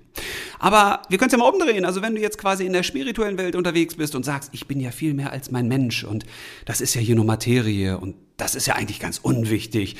Aber 0.57 1.03
wir 1.09 1.19
können 1.19 1.27
es 1.27 1.33
ja 1.33 1.37
mal 1.37 1.47
umdrehen. 1.47 1.85
Also 1.85 2.01
wenn 2.01 2.15
du 2.15 2.21
jetzt 2.21 2.39
quasi 2.39 2.65
in 2.65 2.73
der 2.73 2.81
spirituellen 2.81 3.37
Welt 3.37 3.55
unterwegs 3.55 3.93
bist 3.93 4.15
und 4.15 4.25
sagst, 4.25 4.49
ich 4.51 4.67
bin 4.67 4.79
ja 4.79 4.89
viel 4.89 5.13
mehr 5.13 5.31
als 5.31 5.51
mein 5.51 5.67
Mensch 5.67 6.03
und 6.03 6.25
das 6.65 6.81
ist 6.81 6.95
ja 6.95 7.01
hier 7.01 7.15
nur 7.15 7.25
Materie 7.25 7.99
und 7.99 8.15
das 8.37 8.55
ist 8.55 8.65
ja 8.65 8.73
eigentlich 8.73 8.99
ganz 8.99 9.19
unwichtig. 9.19 9.95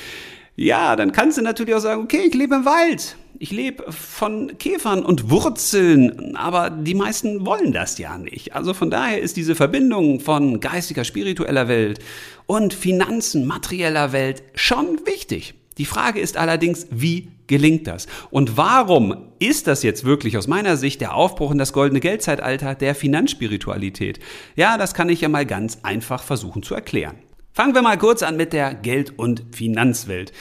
Ja, 0.56 0.96
dann 0.96 1.12
kannst 1.12 1.38
du 1.38 1.44
natürlich 1.44 1.76
auch 1.76 1.82
sagen, 1.82 2.02
okay, 2.02 2.24
ich 2.28 2.34
lebe 2.34 2.56
im 2.56 2.66
Wald 2.66 3.16
ich 3.40 3.52
lebe 3.52 3.92
von 3.92 4.58
Käfern 4.58 5.04
und 5.04 5.30
Wurzeln, 5.30 6.36
aber 6.36 6.70
die 6.70 6.96
meisten 6.96 7.46
wollen 7.46 7.72
das 7.72 7.98
ja 7.98 8.18
nicht. 8.18 8.56
Also 8.56 8.74
von 8.74 8.90
daher 8.90 9.22
ist 9.22 9.38
diese 9.38 9.56
Verbindung 9.56 10.20
von 10.20 10.60
geistiger, 10.60 11.04
spiritueller 11.04 11.68
Welt 11.68 12.00
und 12.46 12.74
Finanzen, 12.74 13.46
materieller 13.46 14.12
Welt 14.12 14.44
schon 14.56 15.00
wichtig. 15.06 15.56
Die 15.78 15.86
Frage 15.86 16.20
ist 16.20 16.38
allerdings, 16.38 16.88
wie 16.92 17.30
gelingt 17.48 17.88
das? 17.88 18.08
Und 18.30 18.58
warum 18.58 19.30
ist 19.40 19.68
das 19.68 19.82
jetzt 19.82 20.04
wirklich 20.04 20.38
aus 20.38 20.48
meiner 20.48 20.78
Sicht 20.78 21.02
der 21.02 21.16
Aufbruch 21.16 21.52
in 21.52 21.58
das 21.58 21.74
goldene 21.74 22.00
Geldzeitalter 22.00 22.76
der 22.76 22.94
Finanzspiritualität? 22.94 24.20
Ja, 24.56 24.78
das 24.78 24.94
kann 24.94 25.10
ich 25.10 25.22
ja 25.22 25.30
mal 25.30 25.46
ganz 25.46 25.80
einfach 25.82 26.24
versuchen 26.24 26.62
zu 26.62 26.76
erklären. 26.76 27.16
Fangen 27.52 27.76
wir 27.76 27.82
mal 27.82 27.98
kurz 27.98 28.24
an 28.24 28.38
mit 28.38 28.54
der 28.54 28.74
Geld- 28.74 29.18
und 29.18 29.44
Finanzwelt 29.52 30.32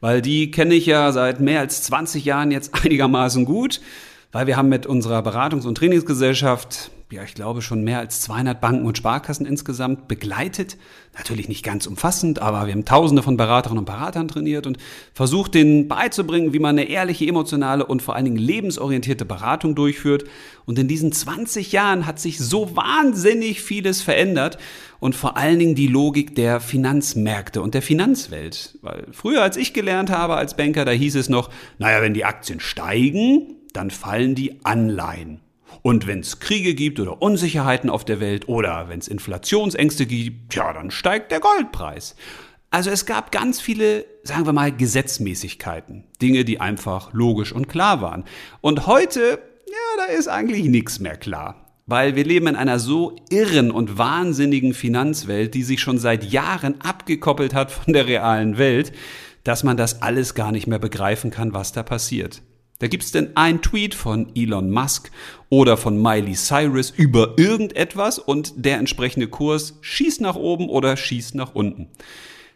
weil 0.00 0.22
die 0.22 0.50
kenne 0.50 0.74
ich 0.74 0.86
ja 0.86 1.12
seit 1.12 1.40
mehr 1.40 1.60
als 1.60 1.82
20 1.82 2.24
Jahren 2.24 2.50
jetzt 2.50 2.74
einigermaßen 2.84 3.44
gut, 3.44 3.80
weil 4.32 4.46
wir 4.46 4.56
haben 4.56 4.68
mit 4.68 4.86
unserer 4.86 5.20
Beratungs- 5.20 5.66
und 5.66 5.76
Trainingsgesellschaft 5.76 6.90
ja, 7.12 7.22
ich 7.22 7.34
glaube, 7.34 7.62
schon 7.62 7.84
mehr 7.84 8.00
als 8.00 8.20
200 8.22 8.60
Banken 8.60 8.84
und 8.84 8.98
Sparkassen 8.98 9.46
insgesamt 9.46 10.08
begleitet. 10.08 10.76
Natürlich 11.16 11.48
nicht 11.48 11.64
ganz 11.64 11.86
umfassend, 11.86 12.40
aber 12.40 12.66
wir 12.66 12.72
haben 12.72 12.84
tausende 12.84 13.22
von 13.22 13.36
Beraterinnen 13.36 13.78
und 13.78 13.84
Beratern 13.84 14.26
trainiert 14.26 14.66
und 14.66 14.78
versucht, 15.14 15.54
denen 15.54 15.86
beizubringen, 15.86 16.52
wie 16.52 16.58
man 16.58 16.76
eine 16.76 16.88
ehrliche, 16.88 17.24
emotionale 17.24 17.86
und 17.86 18.02
vor 18.02 18.16
allen 18.16 18.24
Dingen 18.24 18.38
lebensorientierte 18.38 19.24
Beratung 19.24 19.76
durchführt. 19.76 20.24
Und 20.64 20.80
in 20.80 20.88
diesen 20.88 21.12
20 21.12 21.70
Jahren 21.70 22.06
hat 22.06 22.18
sich 22.18 22.38
so 22.38 22.74
wahnsinnig 22.74 23.62
vieles 23.62 24.02
verändert 24.02 24.58
und 24.98 25.14
vor 25.14 25.36
allen 25.36 25.60
Dingen 25.60 25.76
die 25.76 25.86
Logik 25.86 26.34
der 26.34 26.58
Finanzmärkte 26.58 27.62
und 27.62 27.74
der 27.74 27.82
Finanzwelt. 27.82 28.80
Weil 28.82 29.06
früher, 29.12 29.42
als 29.42 29.56
ich 29.56 29.72
gelernt 29.72 30.10
habe 30.10 30.34
als 30.34 30.56
Banker, 30.56 30.84
da 30.84 30.90
hieß 30.90 31.14
es 31.14 31.28
noch, 31.28 31.50
naja, 31.78 32.02
wenn 32.02 32.14
die 32.14 32.24
Aktien 32.24 32.58
steigen, 32.58 33.54
dann 33.72 33.92
fallen 33.92 34.34
die 34.34 34.64
Anleihen. 34.64 35.45
Und 35.82 36.06
wenn 36.06 36.20
es 36.20 36.40
Kriege 36.40 36.74
gibt 36.74 37.00
oder 37.00 37.22
Unsicherheiten 37.22 37.90
auf 37.90 38.04
der 38.04 38.20
Welt 38.20 38.48
oder 38.48 38.88
wenn 38.88 38.98
es 38.98 39.08
Inflationsängste 39.08 40.06
gibt, 40.06 40.54
ja, 40.54 40.72
dann 40.72 40.90
steigt 40.90 41.32
der 41.32 41.40
Goldpreis. 41.40 42.16
Also 42.70 42.90
es 42.90 43.06
gab 43.06 43.32
ganz 43.32 43.60
viele, 43.60 44.04
sagen 44.22 44.46
wir 44.46 44.52
mal, 44.52 44.72
Gesetzmäßigkeiten. 44.72 46.04
Dinge, 46.20 46.44
die 46.44 46.60
einfach 46.60 47.12
logisch 47.12 47.52
und 47.52 47.68
klar 47.68 48.00
waren. 48.00 48.24
Und 48.60 48.86
heute 48.86 49.38
ist 50.16 50.28
eigentlich 50.28 50.64
nichts 50.64 51.00
mehr 51.00 51.16
klar. 51.16 51.62
Weil 51.86 52.16
wir 52.16 52.24
leben 52.24 52.48
in 52.48 52.56
einer 52.56 52.78
so 52.78 53.14
irren 53.30 53.70
und 53.70 53.96
wahnsinnigen 53.96 54.74
Finanzwelt, 54.74 55.54
die 55.54 55.62
sich 55.62 55.80
schon 55.80 55.98
seit 55.98 56.24
Jahren 56.24 56.80
abgekoppelt 56.80 57.54
hat 57.54 57.70
von 57.70 57.92
der 57.92 58.06
realen 58.06 58.58
Welt, 58.58 58.92
dass 59.44 59.62
man 59.62 59.76
das 59.76 60.02
alles 60.02 60.34
gar 60.34 60.50
nicht 60.50 60.66
mehr 60.66 60.80
begreifen 60.80 61.30
kann, 61.30 61.54
was 61.54 61.72
da 61.72 61.84
passiert. 61.84 62.42
Da 62.78 62.88
gibt's 62.88 63.10
denn 63.10 63.36
ein 63.36 63.62
Tweet 63.62 63.94
von 63.94 64.34
Elon 64.34 64.70
Musk 64.70 65.10
oder 65.48 65.76
von 65.76 66.00
Miley 66.00 66.34
Cyrus 66.34 66.90
über 66.90 67.34
irgendetwas 67.38 68.18
und 68.18 68.52
der 68.56 68.78
entsprechende 68.78 69.28
Kurs 69.28 69.78
schießt 69.80 70.20
nach 70.20 70.36
oben 70.36 70.68
oder 70.68 70.96
schießt 70.96 71.34
nach 71.34 71.54
unten. 71.54 71.88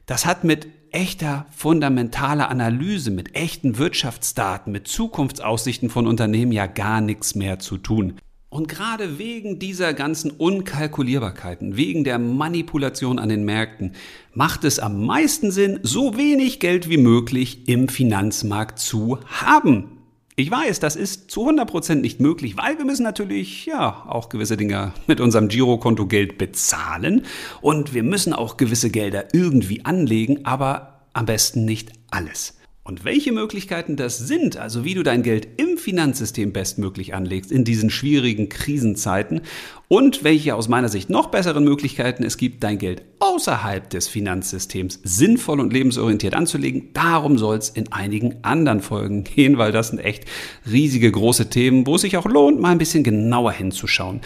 Das 0.05 0.27
hat 0.27 0.45
mit 0.45 0.69
echter 0.93 1.47
fundamentaler 1.57 2.51
Analyse, 2.51 3.11
mit 3.11 3.35
echten 3.35 3.79
Wirtschaftsdaten, 3.79 4.73
mit 4.73 4.89
Zukunftsaussichten 4.89 5.89
von 5.89 6.07
Unternehmen 6.07 6.53
ja 6.53 6.67
gar 6.67 7.01
nichts 7.01 7.35
mehr 7.35 7.59
zu 7.59 7.79
tun. 7.79 8.15
Und 8.51 8.69
gerade 8.69 9.19
wegen 9.21 9.61
dieser 9.61 9.95
ganzen 9.95 10.33
Unkalkulierbarkeiten, 10.33 11.77
wegen 11.77 12.03
der 12.03 12.19
Manipulation 12.19 13.21
an 13.21 13.29
den 13.29 13.45
Märkten, 13.45 13.93
macht 14.35 14.65
es 14.65 14.81
am 14.81 15.07
meisten 15.07 15.53
Sinn, 15.53 15.79
so 15.85 16.17
wenig 16.17 16.59
Geld 16.59 16.89
wie 16.91 16.97
möglich 16.97 17.69
im 17.69 17.89
Finanzmarkt 17.89 18.81
zu 18.81 19.21
haben. 19.27 20.00
Ich 20.41 20.51
weiß, 20.51 20.81
das 20.81 20.97
ist 20.97 21.31
zu 21.31 21.47
100% 21.47 21.97
nicht 21.97 22.19
möglich, 22.19 22.57
weil 22.57 22.79
wir 22.79 22.87
müssen 22.87 23.03
natürlich 23.03 23.67
ja 23.67 24.07
auch 24.09 24.31
gewisse 24.31 24.57
Dinge 24.57 24.95
mit 25.07 25.21
unserem 25.21 25.49
Girokonto 25.49 26.07
Geld 26.07 26.39
bezahlen 26.39 27.27
und 27.61 27.93
wir 27.93 28.03
müssen 28.03 28.33
auch 28.33 28.57
gewisse 28.57 28.89
Gelder 28.89 29.35
irgendwie 29.35 29.85
anlegen, 29.85 30.47
aber 30.47 31.03
am 31.13 31.27
besten 31.27 31.67
nicht 31.67 31.93
alles. 32.11 32.55
Und 32.91 33.05
welche 33.05 33.31
Möglichkeiten 33.31 33.95
das 33.95 34.19
sind, 34.19 34.57
also 34.57 34.85
wie 34.85 34.95
du 34.95 35.05
dein 35.05 35.23
Geld 35.23 35.47
im 35.59 35.79
Finanzsystem 35.79 36.53
bestmöglich 36.53 37.15
anlegst 37.15 37.53
in 37.53 37.65
diesen 37.65 37.89
schwierigen 37.89 38.49
Krisenzeiten 38.49 39.43
und 39.87 40.25
welche 40.25 40.57
aus 40.57 40.67
meiner 40.67 40.89
Sicht 40.89 41.09
noch 41.09 41.29
besseren 41.29 41.63
Möglichkeiten 41.63 42.25
es 42.25 42.37
gibt, 42.37 42.65
dein 42.65 42.79
Geld 42.79 43.03
außerhalb 43.21 43.89
des 43.91 44.09
Finanzsystems 44.09 44.99
sinnvoll 45.05 45.61
und 45.61 45.73
lebensorientiert 45.73 46.35
anzulegen, 46.35 46.93
darum 46.93 47.39
soll 47.39 47.59
es 47.59 47.69
in 47.69 47.93
einigen 47.93 48.39
anderen 48.43 48.81
Folgen 48.81 49.23
gehen, 49.37 49.57
weil 49.57 49.71
das 49.71 49.91
sind 49.91 50.01
echt 50.01 50.25
riesige 50.69 51.13
große 51.13 51.49
Themen, 51.49 51.87
wo 51.87 51.95
es 51.95 52.01
sich 52.01 52.17
auch 52.17 52.27
lohnt, 52.27 52.61
mal 52.61 52.73
ein 52.73 52.79
bisschen 52.79 53.05
genauer 53.05 53.53
hinzuschauen. 53.53 54.21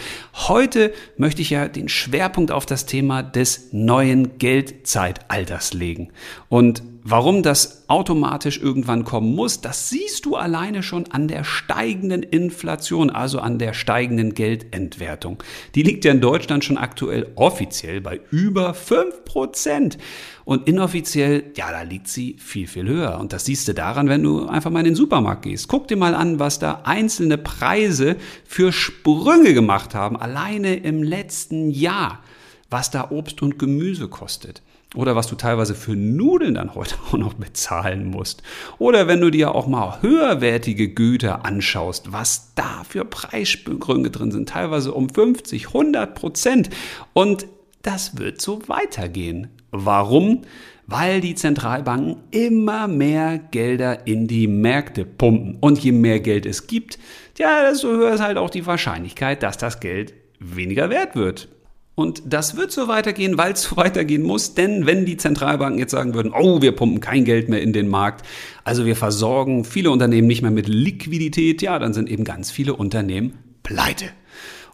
Heute 0.47 0.91
möchte 1.17 1.43
ich 1.43 1.51
ja 1.51 1.67
den 1.67 1.87
Schwerpunkt 1.87 2.49
auf 2.49 2.65
das 2.65 2.87
Thema 2.87 3.21
des 3.21 3.69
neuen 3.73 4.39
Geldzeitalters 4.39 5.73
legen. 5.73 6.09
Und 6.49 6.81
Warum 7.07 7.43
das 7.43 7.83
automatisch 7.87 8.59
irgendwann 8.59 9.03
kommen 9.03 9.35
muss, 9.35 9.61
das 9.61 9.89
siehst 9.89 10.25
du 10.25 10.37
alleine 10.37 10.81
schon 10.81 11.05
an 11.11 11.27
der 11.27 11.43
steigenden 11.43 12.23
Inflation, 12.23 13.11
also 13.11 13.37
an 13.37 13.59
der 13.59 13.73
steigenden 13.73 14.33
Geldentwertung. 14.33 15.43
Die 15.75 15.83
liegt 15.83 16.03
ja 16.03 16.11
in 16.11 16.19
Deutschland 16.19 16.65
schon 16.65 16.79
aktuell 16.79 17.31
offiziell 17.35 18.01
bei 18.01 18.21
über 18.31 18.71
5%. 18.71 19.99
Und 20.45 20.67
inoffiziell, 20.67 21.43
ja, 21.55 21.69
da 21.69 21.83
liegt 21.83 22.07
sie 22.07 22.37
viel, 22.39 22.65
viel 22.65 22.87
höher. 22.87 23.19
Und 23.19 23.33
das 23.33 23.45
siehst 23.45 23.67
du 23.67 23.75
daran, 23.75 24.09
wenn 24.09 24.23
du 24.23 24.47
einfach 24.47 24.71
mal 24.71 24.79
in 24.79 24.85
den 24.85 24.95
Supermarkt 24.95 25.43
gehst. 25.43 25.67
Guck 25.67 25.87
dir 25.87 25.97
mal 25.97 26.15
an, 26.15 26.39
was 26.39 26.57
da 26.57 26.81
einzelne 26.85 27.37
Preise 27.37 28.15
für 28.45 28.71
Sprünge 28.71 29.53
gemacht 29.53 29.93
haben, 29.93 30.17
alleine 30.17 30.77
im 30.77 31.03
letzten 31.03 31.69
Jahr, 31.69 32.23
was 32.71 32.89
da 32.89 33.11
Obst 33.11 33.43
und 33.43 33.59
Gemüse 33.59 34.07
kostet. 34.07 34.63
Oder 34.95 35.15
was 35.15 35.27
du 35.27 35.35
teilweise 35.35 35.75
für 35.75 35.95
Nudeln 35.95 36.55
dann 36.55 36.75
heute 36.75 36.95
auch 37.07 37.17
noch 37.17 37.33
bezahlen 37.33 38.09
musst. 38.09 38.43
Oder 38.77 39.07
wenn 39.07 39.21
du 39.21 39.29
dir 39.29 39.53
auch 39.53 39.67
mal 39.67 40.01
höherwertige 40.01 40.89
Güter 40.89 41.45
anschaust, 41.45 42.11
was 42.11 42.53
da 42.55 42.83
für 42.87 43.05
Preissprünge 43.05 44.09
drin 44.09 44.31
sind, 44.31 44.49
teilweise 44.49 44.93
um 44.93 45.09
50, 45.09 45.67
100 45.67 46.15
Prozent. 46.15 46.69
Und 47.13 47.45
das 47.81 48.17
wird 48.17 48.41
so 48.41 48.67
weitergehen. 48.67 49.49
Warum? 49.71 50.41
Weil 50.87 51.21
die 51.21 51.35
Zentralbanken 51.35 52.17
immer 52.31 52.87
mehr 52.87 53.37
Gelder 53.37 54.07
in 54.07 54.27
die 54.27 54.47
Märkte 54.47 55.05
pumpen. 55.05 55.57
Und 55.59 55.79
je 55.79 55.91
mehr 55.91 56.19
Geld 56.19 56.45
es 56.45 56.67
gibt, 56.67 56.97
ja, 57.37 57.69
desto 57.69 57.89
höher 57.89 58.13
ist 58.13 58.21
halt 58.21 58.37
auch 58.37 58.49
die 58.49 58.65
Wahrscheinlichkeit, 58.65 59.43
dass 59.43 59.57
das 59.57 59.79
Geld 59.79 60.13
weniger 60.39 60.89
wert 60.89 61.15
wird. 61.15 61.49
Und 61.95 62.23
das 62.25 62.57
wird 62.57 62.71
so 62.71 62.87
weitergehen, 62.87 63.37
weil 63.37 63.53
es 63.53 63.61
so 63.69 63.77
weitergehen 63.77 64.23
muss. 64.23 64.53
Denn 64.53 64.85
wenn 64.85 65.05
die 65.05 65.17
Zentralbanken 65.17 65.79
jetzt 65.79 65.91
sagen 65.91 66.13
würden, 66.13 66.33
oh, 66.33 66.61
wir 66.61 66.73
pumpen 66.73 66.99
kein 66.99 67.25
Geld 67.25 67.49
mehr 67.49 67.61
in 67.61 67.73
den 67.73 67.87
Markt, 67.87 68.25
also 68.63 68.85
wir 68.85 68.95
versorgen 68.95 69.65
viele 69.65 69.91
Unternehmen 69.91 70.27
nicht 70.27 70.41
mehr 70.41 70.51
mit 70.51 70.67
Liquidität, 70.67 71.61
ja, 71.61 71.79
dann 71.79 71.93
sind 71.93 72.09
eben 72.09 72.23
ganz 72.23 72.51
viele 72.51 72.75
Unternehmen 72.75 73.37
pleite. 73.63 74.05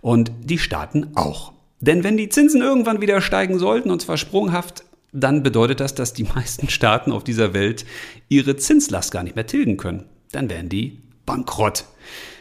Und 0.02 0.32
die 0.44 0.58
Staaten 0.58 1.12
auch. 1.16 1.54
Denn 1.80 2.04
wenn 2.04 2.18
die 2.18 2.30
Zinsen 2.30 2.62
irgendwann 2.62 3.02
wieder 3.02 3.22
steigen 3.22 3.60
sollten, 3.60 3.92
und 3.92 4.02
zwar 4.02 4.18
sprunghaft, 4.18 4.84
dann 5.14 5.44
bedeutet 5.44 5.80
das, 5.80 5.96
dass 5.96 6.14
die 6.14 6.24
meisten 6.24 6.70
Staaten 6.70 7.12
auf 7.12 7.24
dieser 7.24 7.54
Welt 7.54 7.86
ihre 8.30 8.56
Zinslast 8.56 9.12
gar 9.12 9.24
nicht 9.24 9.36
mehr 9.36 9.48
tilgen 9.48 9.78
können. 9.78 10.06
Dann 10.32 10.50
werden 10.50 10.70
die 10.70 11.00
bankrott. 11.26 11.86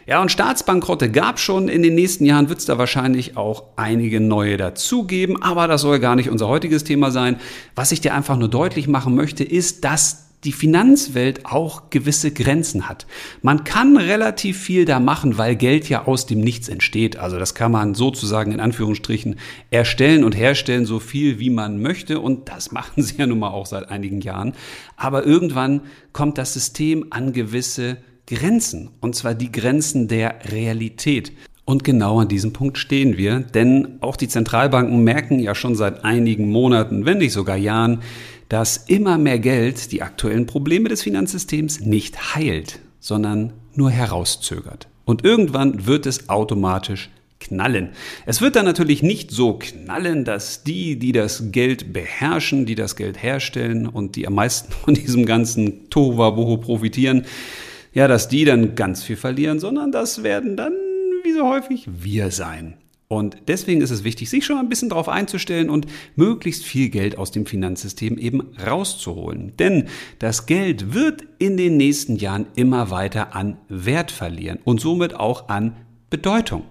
Ja, 0.07 0.21
und 0.21 0.33
Staatsbankrotte 0.33 1.11
gab 1.11 1.39
schon. 1.39 1.69
In 1.69 1.83
den 1.83 1.95
nächsten 1.95 2.25
Jahren 2.25 2.49
wird 2.49 2.59
es 2.59 2.65
da 2.67 2.79
wahrscheinlich 2.79 3.37
auch 3.37 3.65
einige 3.77 4.21
neue 4.21 4.57
dazugeben. 4.57 5.43
Aber 5.43 5.69
das 5.69 5.83
soll 5.83 6.01
gar 6.01 6.17
nicht 6.17 6.31
unser 6.31 6.49
heutiges 6.49 6.85
Thema 6.85 7.11
sein. 7.11 7.37
Was 7.75 7.93
ich 7.93 8.01
dir 8.01 8.15
einfach 8.15 8.37
nur 8.37 8.49
deutlich 8.49 8.89
machen 8.89 9.15
möchte, 9.15 9.45
ist, 9.45 9.85
dass 9.85 10.31
die 10.45 10.53
Finanzwelt 10.53 11.45
auch 11.45 11.91
gewisse 11.91 12.31
Grenzen 12.31 12.89
hat. 12.89 13.07
Man 13.43 13.65
kann 13.65 13.97
relativ 13.97 14.59
viel 14.59 14.87
da 14.87 14.99
machen, 14.99 15.37
weil 15.37 15.55
Geld 15.55 15.89
ja 15.89 16.07
aus 16.07 16.25
dem 16.25 16.41
Nichts 16.41 16.69
entsteht. 16.69 17.19
Also 17.19 17.39
das 17.39 17.55
kann 17.55 17.71
man 17.73 17.95
sozusagen 17.95 18.53
in 18.53 18.61
Anführungsstrichen 18.61 19.37
erstellen 19.71 20.25
und 20.25 20.35
herstellen, 20.35 20.87
so 20.87 20.99
viel 20.99 21.39
wie 21.39 21.51
man 21.51 21.83
möchte. 21.83 22.21
Und 22.21 22.49
das 22.49 22.73
machen 22.73 23.03
sie 23.03 23.17
ja 23.19 23.27
nun 23.27 23.39
mal 23.39 23.51
auch 23.51 23.67
seit 23.67 23.91
einigen 23.91 24.23
Jahren. 24.23 24.55
Aber 24.97 25.27
irgendwann 25.27 25.83
kommt 26.13 26.39
das 26.39 26.55
System 26.55 27.07
an 27.11 27.35
gewisse 27.35 27.99
Grenzen, 28.31 28.91
und 29.01 29.17
zwar 29.17 29.35
die 29.35 29.51
Grenzen 29.51 30.07
der 30.07 30.37
Realität. 30.53 31.33
Und 31.65 31.85
genau 31.85 32.21
an 32.21 32.29
diesem 32.29 32.53
Punkt 32.53 32.79
stehen 32.79 33.17
wir, 33.17 33.41
denn 33.41 33.99
auch 34.01 34.17
die 34.17 34.29
Zentralbanken 34.29 35.03
merken 35.03 35.41
ja 35.41 35.55
schon 35.55 35.75
seit 35.75 36.05
einigen 36.05 36.49
Monaten, 36.49 37.05
wenn 37.05 37.19
nicht 37.19 37.33
sogar 37.33 37.57
Jahren, 37.57 38.03
dass 38.49 38.77
immer 38.77 39.19
mehr 39.19 39.39
Geld 39.39 39.93
die 39.93 40.03
aktuellen 40.03 40.47
Probleme 40.47 40.89
des 40.89 41.03
Finanzsystems 41.03 41.81
nicht 41.81 42.35
heilt, 42.35 42.81
sondern 43.01 43.53
nur 43.75 43.91
herauszögert. 43.91 44.89
Und 45.05 45.25
irgendwann 45.25 45.87
wird 45.87 46.07
es 46.07 46.29
automatisch 46.29 47.11
knallen. 47.41 47.91
Es 48.27 48.41
wird 48.41 48.55
dann 48.55 48.65
natürlich 48.65 49.03
nicht 49.03 49.31
so 49.31 49.55
knallen, 49.55 50.25
dass 50.25 50.63
die, 50.63 50.99
die 50.99 51.13
das 51.13 51.51
Geld 51.51 51.93
beherrschen, 51.93 52.67
die 52.67 52.75
das 52.77 52.95
Geld 52.95 53.21
herstellen 53.21 53.87
und 53.87 54.15
die 54.15 54.27
am 54.27 54.35
meisten 54.35 54.73
von 54.73 54.95
diesem 54.95 55.27
ganzen 55.27 55.91
Tohuwabohu 55.91 56.59
profitieren, 56.59 57.25
ja, 57.93 58.09
dass 58.09 58.29
die 58.29 58.45
dann 58.45 58.75
ganz 58.75 59.03
viel 59.03 59.17
verlieren, 59.17 59.59
sondern 59.59 59.93
das 59.93 60.23
werden 60.23 60.57
dann, 60.57 60.73
wie 61.25 61.33
so 61.33 61.49
häufig, 61.49 61.87
wir 61.87 62.31
sein. 62.31 62.77
Und 63.13 63.39
deswegen 63.49 63.81
ist 63.81 63.91
es 63.91 64.05
wichtig, 64.05 64.31
sich 64.31 64.45
schon 64.45 64.59
ein 64.59 64.69
bisschen 64.69 64.91
darauf 64.91 65.09
einzustellen 65.09 65.69
und 65.69 65.87
möglichst 66.15 66.65
viel 66.65 66.91
Geld 66.91 67.19
aus 67.19 67.33
dem 67.33 67.45
Finanzsystem 67.45 68.19
eben 68.19 68.55
rauszuholen. 68.65 69.53
Denn 69.59 69.89
das 70.21 70.47
Geld 70.47 70.95
wird 70.95 71.25
in 71.39 71.57
den 71.57 71.77
nächsten 71.77 72.15
Jahren 72.15 72.47
immer 72.55 72.91
weiter 72.91 73.35
an 73.35 73.57
Wert 73.69 74.13
verlieren 74.13 74.61
und 74.63 74.81
somit 74.81 75.15
auch 75.15 75.49
an 75.49 75.77
Bedeutung. 76.09 76.63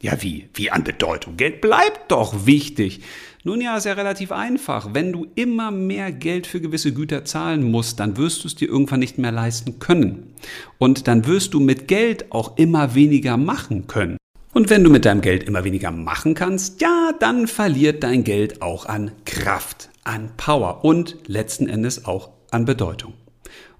Ja, 0.00 0.22
wie? 0.22 0.48
Wie 0.54 0.70
an 0.70 0.84
Bedeutung? 0.84 1.36
Geld 1.36 1.60
bleibt 1.60 2.10
doch 2.10 2.46
wichtig. 2.46 3.02
Nun 3.44 3.60
ja, 3.60 3.76
ist 3.76 3.86
ja 3.86 3.94
relativ 3.94 4.30
einfach. 4.30 4.90
Wenn 4.94 5.12
du 5.12 5.26
immer 5.34 5.72
mehr 5.72 6.12
Geld 6.12 6.46
für 6.46 6.60
gewisse 6.60 6.92
Güter 6.92 7.24
zahlen 7.24 7.68
musst, 7.68 7.98
dann 7.98 8.16
wirst 8.16 8.44
du 8.44 8.46
es 8.46 8.54
dir 8.54 8.68
irgendwann 8.68 9.00
nicht 9.00 9.18
mehr 9.18 9.32
leisten 9.32 9.80
können. 9.80 10.32
Und 10.78 11.08
dann 11.08 11.26
wirst 11.26 11.52
du 11.52 11.58
mit 11.58 11.88
Geld 11.88 12.30
auch 12.30 12.56
immer 12.56 12.94
weniger 12.94 13.36
machen 13.36 13.88
können. 13.88 14.16
Und 14.54 14.70
wenn 14.70 14.84
du 14.84 14.90
mit 14.90 15.06
deinem 15.06 15.22
Geld 15.22 15.42
immer 15.42 15.64
weniger 15.64 15.90
machen 15.90 16.34
kannst, 16.34 16.80
ja, 16.80 17.10
dann 17.18 17.48
verliert 17.48 18.04
dein 18.04 18.22
Geld 18.22 18.62
auch 18.62 18.86
an 18.86 19.10
Kraft, 19.24 19.90
an 20.04 20.30
Power 20.36 20.84
und 20.84 21.16
letzten 21.26 21.68
Endes 21.68 22.04
auch 22.04 22.30
an 22.52 22.64
Bedeutung. 22.64 23.14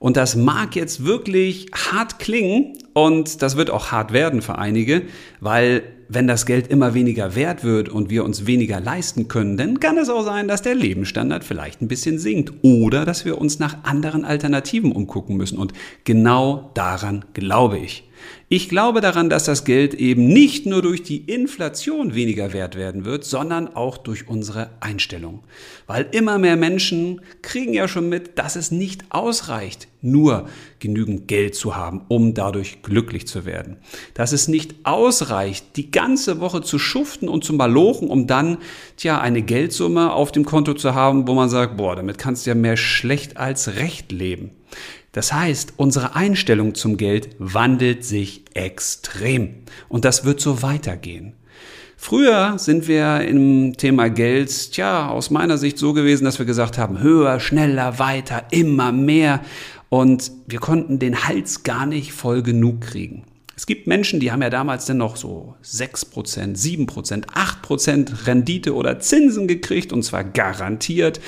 Und 0.00 0.16
das 0.16 0.34
mag 0.34 0.74
jetzt 0.74 1.04
wirklich 1.04 1.68
hart 1.72 2.18
klingen 2.18 2.78
und 2.94 3.42
das 3.42 3.56
wird 3.56 3.70
auch 3.70 3.92
hart 3.92 4.12
werden 4.12 4.42
für 4.42 4.58
einige, 4.58 5.02
weil 5.38 5.84
wenn 6.14 6.26
das 6.26 6.46
Geld 6.46 6.68
immer 6.68 6.94
weniger 6.94 7.34
wert 7.34 7.64
wird 7.64 7.88
und 7.88 8.10
wir 8.10 8.24
uns 8.24 8.46
weniger 8.46 8.80
leisten 8.80 9.28
können, 9.28 9.56
dann 9.56 9.80
kann 9.80 9.98
es 9.98 10.08
auch 10.08 10.24
sein, 10.24 10.48
dass 10.48 10.62
der 10.62 10.74
Lebensstandard 10.74 11.44
vielleicht 11.44 11.80
ein 11.80 11.88
bisschen 11.88 12.18
sinkt 12.18 12.52
oder 12.62 13.04
dass 13.04 13.24
wir 13.24 13.38
uns 13.38 13.58
nach 13.58 13.84
anderen 13.84 14.24
Alternativen 14.24 14.92
umgucken 14.92 15.36
müssen. 15.36 15.58
Und 15.58 15.72
genau 16.04 16.70
daran 16.74 17.24
glaube 17.34 17.78
ich. 17.78 18.04
Ich 18.48 18.68
glaube 18.68 19.00
daran, 19.00 19.30
dass 19.30 19.44
das 19.44 19.64
Geld 19.64 19.94
eben 19.94 20.26
nicht 20.26 20.66
nur 20.66 20.82
durch 20.82 21.02
die 21.02 21.18
Inflation 21.18 22.14
weniger 22.14 22.52
wert 22.52 22.76
werden 22.76 23.04
wird, 23.06 23.24
sondern 23.24 23.74
auch 23.74 23.96
durch 23.96 24.28
unsere 24.28 24.70
Einstellung. 24.80 25.42
Weil 25.86 26.06
immer 26.12 26.38
mehr 26.38 26.56
Menschen 26.56 27.22
kriegen 27.40 27.72
ja 27.72 27.88
schon 27.88 28.08
mit, 28.10 28.38
dass 28.38 28.56
es 28.56 28.70
nicht 28.70 29.04
ausreicht, 29.08 29.88
nur 30.02 30.48
genügend 30.80 31.28
Geld 31.28 31.54
zu 31.54 31.76
haben, 31.76 32.02
um 32.08 32.34
dadurch 32.34 32.82
glücklich 32.82 33.26
zu 33.26 33.46
werden. 33.46 33.78
Dass 34.14 34.32
es 34.32 34.48
nicht 34.48 34.74
ausreicht, 34.84 35.76
die 35.76 35.90
ganze 35.90 36.40
Woche 36.40 36.60
zu 36.60 36.78
schuften 36.78 37.28
und 37.28 37.44
zu 37.44 37.54
malochen, 37.54 38.08
um 38.08 38.26
dann, 38.26 38.58
tja, 38.96 39.20
eine 39.20 39.42
Geldsumme 39.42 40.12
auf 40.12 40.30
dem 40.32 40.44
Konto 40.44 40.74
zu 40.74 40.94
haben, 40.94 41.26
wo 41.26 41.34
man 41.34 41.48
sagt, 41.48 41.76
boah, 41.76 41.96
damit 41.96 42.18
kannst 42.18 42.44
du 42.44 42.50
ja 42.50 42.54
mehr 42.54 42.76
schlecht 42.76 43.36
als 43.38 43.76
recht 43.76 44.12
leben. 44.12 44.50
Das 45.12 45.32
heißt, 45.32 45.74
unsere 45.76 46.16
Einstellung 46.16 46.74
zum 46.74 46.96
Geld 46.96 47.36
wandelt 47.38 48.04
sich 48.04 48.44
extrem. 48.54 49.56
Und 49.88 50.06
das 50.06 50.24
wird 50.24 50.40
so 50.40 50.62
weitergehen. 50.62 51.34
Früher 51.98 52.58
sind 52.58 52.88
wir 52.88 53.20
im 53.20 53.76
Thema 53.76 54.08
Geld, 54.08 54.72
tja, 54.72 55.08
aus 55.08 55.30
meiner 55.30 55.58
Sicht 55.58 55.78
so 55.78 55.92
gewesen, 55.92 56.24
dass 56.24 56.38
wir 56.38 56.46
gesagt 56.46 56.76
haben, 56.76 57.00
höher, 57.00 57.38
schneller, 57.38 57.98
weiter, 57.98 58.46
immer 58.50 58.90
mehr. 58.90 59.40
Und 59.88 60.32
wir 60.46 60.58
konnten 60.58 60.98
den 60.98 61.28
Hals 61.28 61.62
gar 61.62 61.86
nicht 61.86 62.12
voll 62.12 62.42
genug 62.42 62.80
kriegen. 62.80 63.24
Es 63.54 63.66
gibt 63.66 63.86
Menschen, 63.86 64.18
die 64.18 64.32
haben 64.32 64.42
ja 64.42 64.50
damals 64.50 64.86
dann 64.86 64.96
noch 64.96 65.16
so 65.16 65.54
6%, 65.62 66.56
7%, 66.56 67.26
8% 67.26 68.26
Rendite 68.26 68.74
oder 68.74 68.98
Zinsen 68.98 69.46
gekriegt 69.46 69.92
und 69.92 70.02
zwar 70.02 70.24
garantiert. 70.24 71.20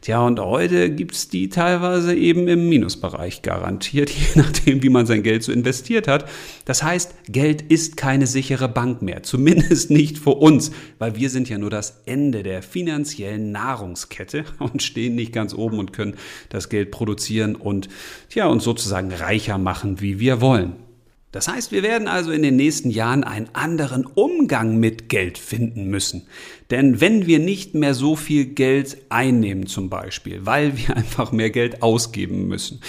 Tja, 0.00 0.26
und 0.26 0.40
heute 0.40 0.90
gibt's 0.90 1.28
die 1.28 1.50
teilweise 1.50 2.14
eben 2.14 2.48
im 2.48 2.70
Minusbereich 2.70 3.42
garantiert, 3.42 4.08
je 4.34 4.40
nachdem, 4.40 4.82
wie 4.82 4.88
man 4.88 5.04
sein 5.04 5.22
Geld 5.22 5.42
so 5.42 5.52
investiert 5.52 6.08
hat. 6.08 6.26
Das 6.64 6.82
heißt, 6.82 7.14
Geld 7.28 7.60
ist 7.60 7.98
keine 7.98 8.26
sichere 8.26 8.68
Bank 8.68 9.02
mehr, 9.02 9.22
zumindest 9.22 9.90
nicht 9.90 10.16
für 10.16 10.30
uns, 10.30 10.70
weil 10.98 11.16
wir 11.16 11.28
sind 11.28 11.50
ja 11.50 11.58
nur 11.58 11.68
das 11.68 12.00
Ende 12.06 12.42
der 12.42 12.62
finanziellen 12.62 13.52
Nahrungskette 13.52 14.44
und 14.58 14.82
stehen 14.82 15.16
nicht 15.16 15.34
ganz 15.34 15.52
oben 15.52 15.78
und 15.78 15.92
können 15.92 16.16
das 16.48 16.70
Geld 16.70 16.90
produzieren 16.90 17.54
und 17.54 17.88
tja, 18.30 18.46
uns 18.46 18.64
sozusagen 18.64 19.12
reicher 19.12 19.58
machen, 19.58 20.00
wie 20.00 20.18
wir 20.18 20.40
wollen. 20.40 20.89
Das 21.32 21.46
heißt, 21.46 21.70
wir 21.70 21.84
werden 21.84 22.08
also 22.08 22.32
in 22.32 22.42
den 22.42 22.56
nächsten 22.56 22.90
Jahren 22.90 23.22
einen 23.22 23.48
anderen 23.52 24.04
Umgang 24.04 24.78
mit 24.78 25.08
Geld 25.08 25.38
finden 25.38 25.88
müssen. 25.88 26.26
Denn 26.70 27.00
wenn 27.00 27.26
wir 27.26 27.38
nicht 27.38 27.74
mehr 27.74 27.94
so 27.94 28.16
viel 28.16 28.46
Geld 28.46 28.96
einnehmen 29.10 29.66
zum 29.66 29.90
Beispiel, 29.90 30.44
weil 30.44 30.76
wir 30.76 30.96
einfach 30.96 31.30
mehr 31.30 31.50
Geld 31.50 31.82
ausgeben 31.82 32.48
müssen, 32.48 32.80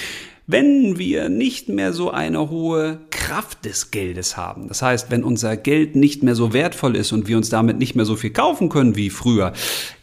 wenn 0.47 0.97
wir 0.97 1.29
nicht 1.29 1.69
mehr 1.69 1.93
so 1.93 2.11
eine 2.11 2.49
hohe 2.49 2.99
Kraft 3.09 3.63
des 3.65 3.91
Geldes 3.91 4.35
haben. 4.35 4.67
Das 4.67 4.81
heißt, 4.81 5.11
wenn 5.11 5.23
unser 5.23 5.55
Geld 5.55 5.95
nicht 5.95 6.23
mehr 6.23 6.35
so 6.35 6.51
wertvoll 6.51 6.95
ist 6.95 7.11
und 7.11 7.27
wir 7.27 7.37
uns 7.37 7.49
damit 7.49 7.77
nicht 7.77 7.95
mehr 7.95 8.05
so 8.05 8.15
viel 8.15 8.31
kaufen 8.31 8.67
können 8.67 8.95
wie 8.95 9.09
früher, 9.09 9.53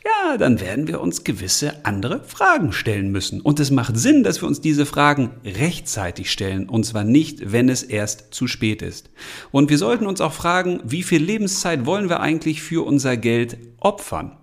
ja, 0.04 0.38
dann 0.38 0.60
werden 0.60 0.88
wir 0.88 1.00
uns 1.00 1.24
gewisse 1.24 1.84
andere 1.84 2.22
Fragen 2.24 2.72
stellen 2.72 3.10
müssen. 3.10 3.40
Und 3.42 3.60
es 3.60 3.70
macht 3.70 3.98
Sinn, 3.98 4.22
dass 4.22 4.40
wir 4.40 4.48
uns 4.48 4.60
diese 4.62 4.86
Fragen 4.86 5.30
rechtzeitig 5.44 6.30
stellen. 6.30 6.68
Und 6.68 6.86
zwar 6.86 7.04
nicht, 7.04 7.52
wenn 7.52 7.68
es 7.68 7.82
erst 7.82 8.32
zu 8.32 8.46
spät 8.46 8.80
ist. 8.80 9.10
Und 9.50 9.68
wir 9.68 9.76
sollten 9.76 10.06
uns 10.06 10.20
auch 10.20 10.32
fragen, 10.32 10.80
wie 10.84 11.02
viel 11.02 11.22
Lebenszeit 11.22 11.84
wollen 11.84 12.08
wir 12.08 12.20
eigentlich 12.20 12.62
für 12.62 12.86
unser 12.86 13.16
Geld 13.18 13.58
opfern? 13.80 14.37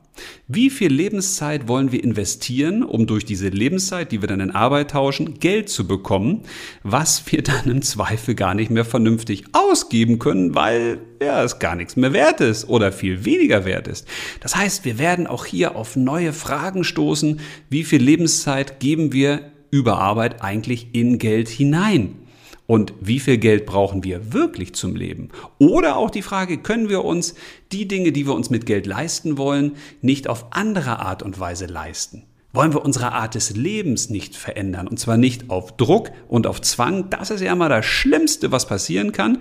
Wie 0.47 0.69
viel 0.69 0.91
Lebenszeit 0.91 1.67
wollen 1.67 1.91
wir 1.91 2.03
investieren, 2.03 2.83
um 2.83 3.07
durch 3.07 3.25
diese 3.25 3.49
Lebenszeit, 3.49 4.11
die 4.11 4.21
wir 4.21 4.27
dann 4.27 4.39
in 4.39 4.51
Arbeit 4.51 4.91
tauschen, 4.91 5.39
Geld 5.39 5.69
zu 5.69 5.87
bekommen, 5.87 6.43
was 6.83 7.23
wir 7.31 7.41
dann 7.43 7.69
im 7.69 7.81
Zweifel 7.81 8.35
gar 8.35 8.53
nicht 8.53 8.71
mehr 8.71 8.85
vernünftig 8.85 9.45
ausgeben 9.53 10.19
können, 10.19 10.55
weil 10.55 10.99
ja, 11.21 11.43
es 11.43 11.59
gar 11.59 11.75
nichts 11.75 11.95
mehr 11.95 12.13
wert 12.13 12.41
ist 12.41 12.69
oder 12.69 12.91
viel 12.91 13.25
weniger 13.25 13.65
wert 13.65 13.87
ist. 13.87 14.07
Das 14.41 14.55
heißt, 14.55 14.85
wir 14.85 14.99
werden 14.99 15.27
auch 15.27 15.45
hier 15.45 15.75
auf 15.75 15.95
neue 15.95 16.33
Fragen 16.33 16.83
stoßen, 16.83 17.39
wie 17.69 17.83
viel 17.83 18.01
Lebenszeit 18.01 18.79
geben 18.79 19.13
wir 19.13 19.51
über 19.71 19.99
Arbeit 19.99 20.41
eigentlich 20.41 20.89
in 20.93 21.17
Geld 21.17 21.49
hinein? 21.49 22.24
Und 22.67 22.93
wie 22.99 23.19
viel 23.19 23.37
Geld 23.37 23.65
brauchen 23.65 24.03
wir 24.03 24.33
wirklich 24.33 24.73
zum 24.73 24.95
Leben? 24.95 25.29
Oder 25.59 25.97
auch 25.97 26.09
die 26.09 26.23
Frage, 26.23 26.57
können 26.57 26.89
wir 26.89 27.05
uns 27.05 27.35
die 27.71 27.87
Dinge, 27.87 28.11
die 28.11 28.25
wir 28.25 28.33
uns 28.33 28.49
mit 28.49 28.65
Geld 28.65 28.87
leisten 28.87 29.37
wollen, 29.37 29.73
nicht 30.01 30.27
auf 30.27 30.47
andere 30.51 30.99
Art 30.99 31.21
und 31.21 31.39
Weise 31.39 31.67
leisten? 31.67 32.23
Wollen 32.53 32.73
wir 32.73 32.83
unsere 32.85 33.11
Art 33.11 33.35
des 33.35 33.55
Lebens 33.55 34.09
nicht 34.09 34.35
verändern? 34.35 34.87
Und 34.87 34.97
zwar 34.97 35.17
nicht 35.17 35.49
auf 35.49 35.75
Druck 35.75 36.11
und 36.27 36.47
auf 36.47 36.61
Zwang, 36.61 37.09
das 37.09 37.29
ist 37.29 37.41
ja 37.41 37.51
immer 37.51 37.69
das 37.69 37.85
Schlimmste, 37.85 38.51
was 38.51 38.65
passieren 38.65 39.11
kann, 39.11 39.39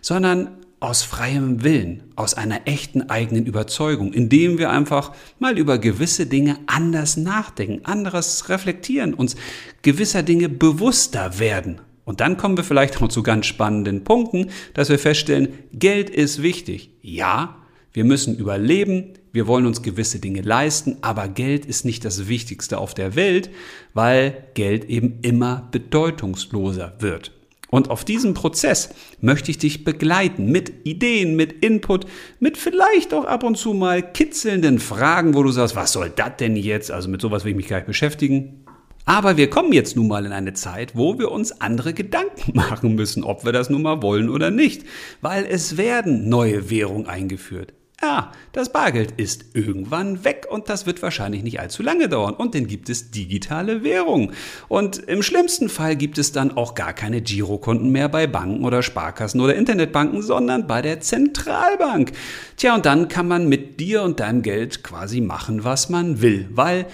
sondern 0.00 0.50
aus 0.80 1.02
freiem 1.02 1.62
Willen, 1.64 2.02
aus 2.16 2.34
einer 2.34 2.66
echten 2.66 3.08
eigenen 3.08 3.46
Überzeugung, 3.46 4.12
indem 4.12 4.58
wir 4.58 4.70
einfach 4.70 5.12
mal 5.38 5.56
über 5.56 5.78
gewisse 5.78 6.26
Dinge 6.26 6.58
anders 6.66 7.16
nachdenken, 7.16 7.86
anderes 7.86 8.50
reflektieren, 8.50 9.14
uns 9.14 9.36
gewisser 9.82 10.22
Dinge 10.22 10.50
bewusster 10.50 11.38
werden 11.38 11.80
und 12.06 12.20
dann 12.20 12.36
kommen 12.36 12.56
wir 12.56 12.64
vielleicht 12.64 13.00
noch 13.00 13.08
zu 13.08 13.22
ganz 13.24 13.46
spannenden 13.46 14.04
Punkten, 14.04 14.50
dass 14.74 14.88
wir 14.88 14.98
feststellen, 14.98 15.48
Geld 15.72 16.08
ist 16.08 16.40
wichtig. 16.40 16.90
Ja, 17.02 17.56
wir 17.92 18.04
müssen 18.04 18.38
überleben, 18.38 19.14
wir 19.32 19.48
wollen 19.48 19.66
uns 19.66 19.82
gewisse 19.82 20.20
Dinge 20.20 20.40
leisten, 20.42 20.98
aber 21.00 21.26
Geld 21.28 21.66
ist 21.66 21.84
nicht 21.84 22.04
das 22.04 22.28
Wichtigste 22.28 22.78
auf 22.78 22.94
der 22.94 23.16
Welt, 23.16 23.50
weil 23.92 24.44
Geld 24.54 24.84
eben 24.84 25.18
immer 25.22 25.68
bedeutungsloser 25.72 26.94
wird. 27.00 27.32
Und 27.70 27.90
auf 27.90 28.04
diesem 28.04 28.34
Prozess 28.34 28.90
möchte 29.20 29.50
ich 29.50 29.58
dich 29.58 29.82
begleiten 29.82 30.52
mit 30.52 30.86
Ideen, 30.86 31.34
mit 31.34 31.64
Input, 31.64 32.06
mit 32.38 32.56
vielleicht 32.56 33.12
auch 33.12 33.24
ab 33.24 33.42
und 33.42 33.58
zu 33.58 33.74
mal 33.74 34.00
kitzelnden 34.12 34.78
Fragen, 34.78 35.34
wo 35.34 35.42
du 35.42 35.50
sagst, 35.50 35.74
was 35.74 35.92
soll 35.92 36.12
das 36.14 36.36
denn 36.38 36.54
jetzt? 36.54 36.92
Also 36.92 37.08
mit 37.08 37.20
sowas 37.20 37.44
will 37.44 37.50
ich 37.50 37.56
mich 37.56 37.66
gleich 37.66 37.84
beschäftigen. 37.84 38.65
Aber 39.08 39.36
wir 39.36 39.48
kommen 39.48 39.72
jetzt 39.72 39.94
nun 39.96 40.08
mal 40.08 40.26
in 40.26 40.32
eine 40.32 40.52
Zeit, 40.52 40.96
wo 40.96 41.18
wir 41.18 41.30
uns 41.30 41.60
andere 41.60 41.94
Gedanken 41.94 42.52
machen 42.54 42.96
müssen, 42.96 43.24
ob 43.24 43.44
wir 43.44 43.52
das 43.52 43.70
nun 43.70 43.82
mal 43.82 44.02
wollen 44.02 44.28
oder 44.28 44.50
nicht. 44.50 44.82
Weil 45.22 45.46
es 45.46 45.76
werden 45.76 46.28
neue 46.28 46.68
Währungen 46.68 47.06
eingeführt. 47.06 47.72
Ja, 48.02 48.32
das 48.52 48.72
Bargeld 48.72 49.12
ist 49.16 49.46
irgendwann 49.54 50.22
weg 50.22 50.46
und 50.50 50.68
das 50.68 50.84
wird 50.84 51.00
wahrscheinlich 51.02 51.42
nicht 51.42 51.60
allzu 51.60 51.82
lange 51.82 52.10
dauern. 52.10 52.34
Und 52.34 52.54
dann 52.54 52.66
gibt 52.66 52.90
es 52.90 53.10
digitale 53.10 53.84
Währungen. 53.84 54.32
Und 54.68 54.98
im 54.98 55.22
schlimmsten 55.22 55.70
Fall 55.70 55.96
gibt 55.96 56.18
es 56.18 56.30
dann 56.30 56.54
auch 56.56 56.74
gar 56.74 56.92
keine 56.92 57.22
Girokonten 57.22 57.90
mehr 57.90 58.10
bei 58.10 58.26
Banken 58.26 58.66
oder 58.66 58.82
Sparkassen 58.82 59.40
oder 59.40 59.54
Internetbanken, 59.54 60.20
sondern 60.20 60.66
bei 60.66 60.82
der 60.82 61.00
Zentralbank. 61.00 62.12
Tja, 62.58 62.74
und 62.74 62.84
dann 62.84 63.08
kann 63.08 63.28
man 63.28 63.48
mit 63.48 63.80
dir 63.80 64.02
und 64.02 64.20
deinem 64.20 64.42
Geld 64.42 64.82
quasi 64.84 65.22
machen, 65.22 65.64
was 65.64 65.88
man 65.88 66.20
will. 66.20 66.48
Weil 66.50 66.86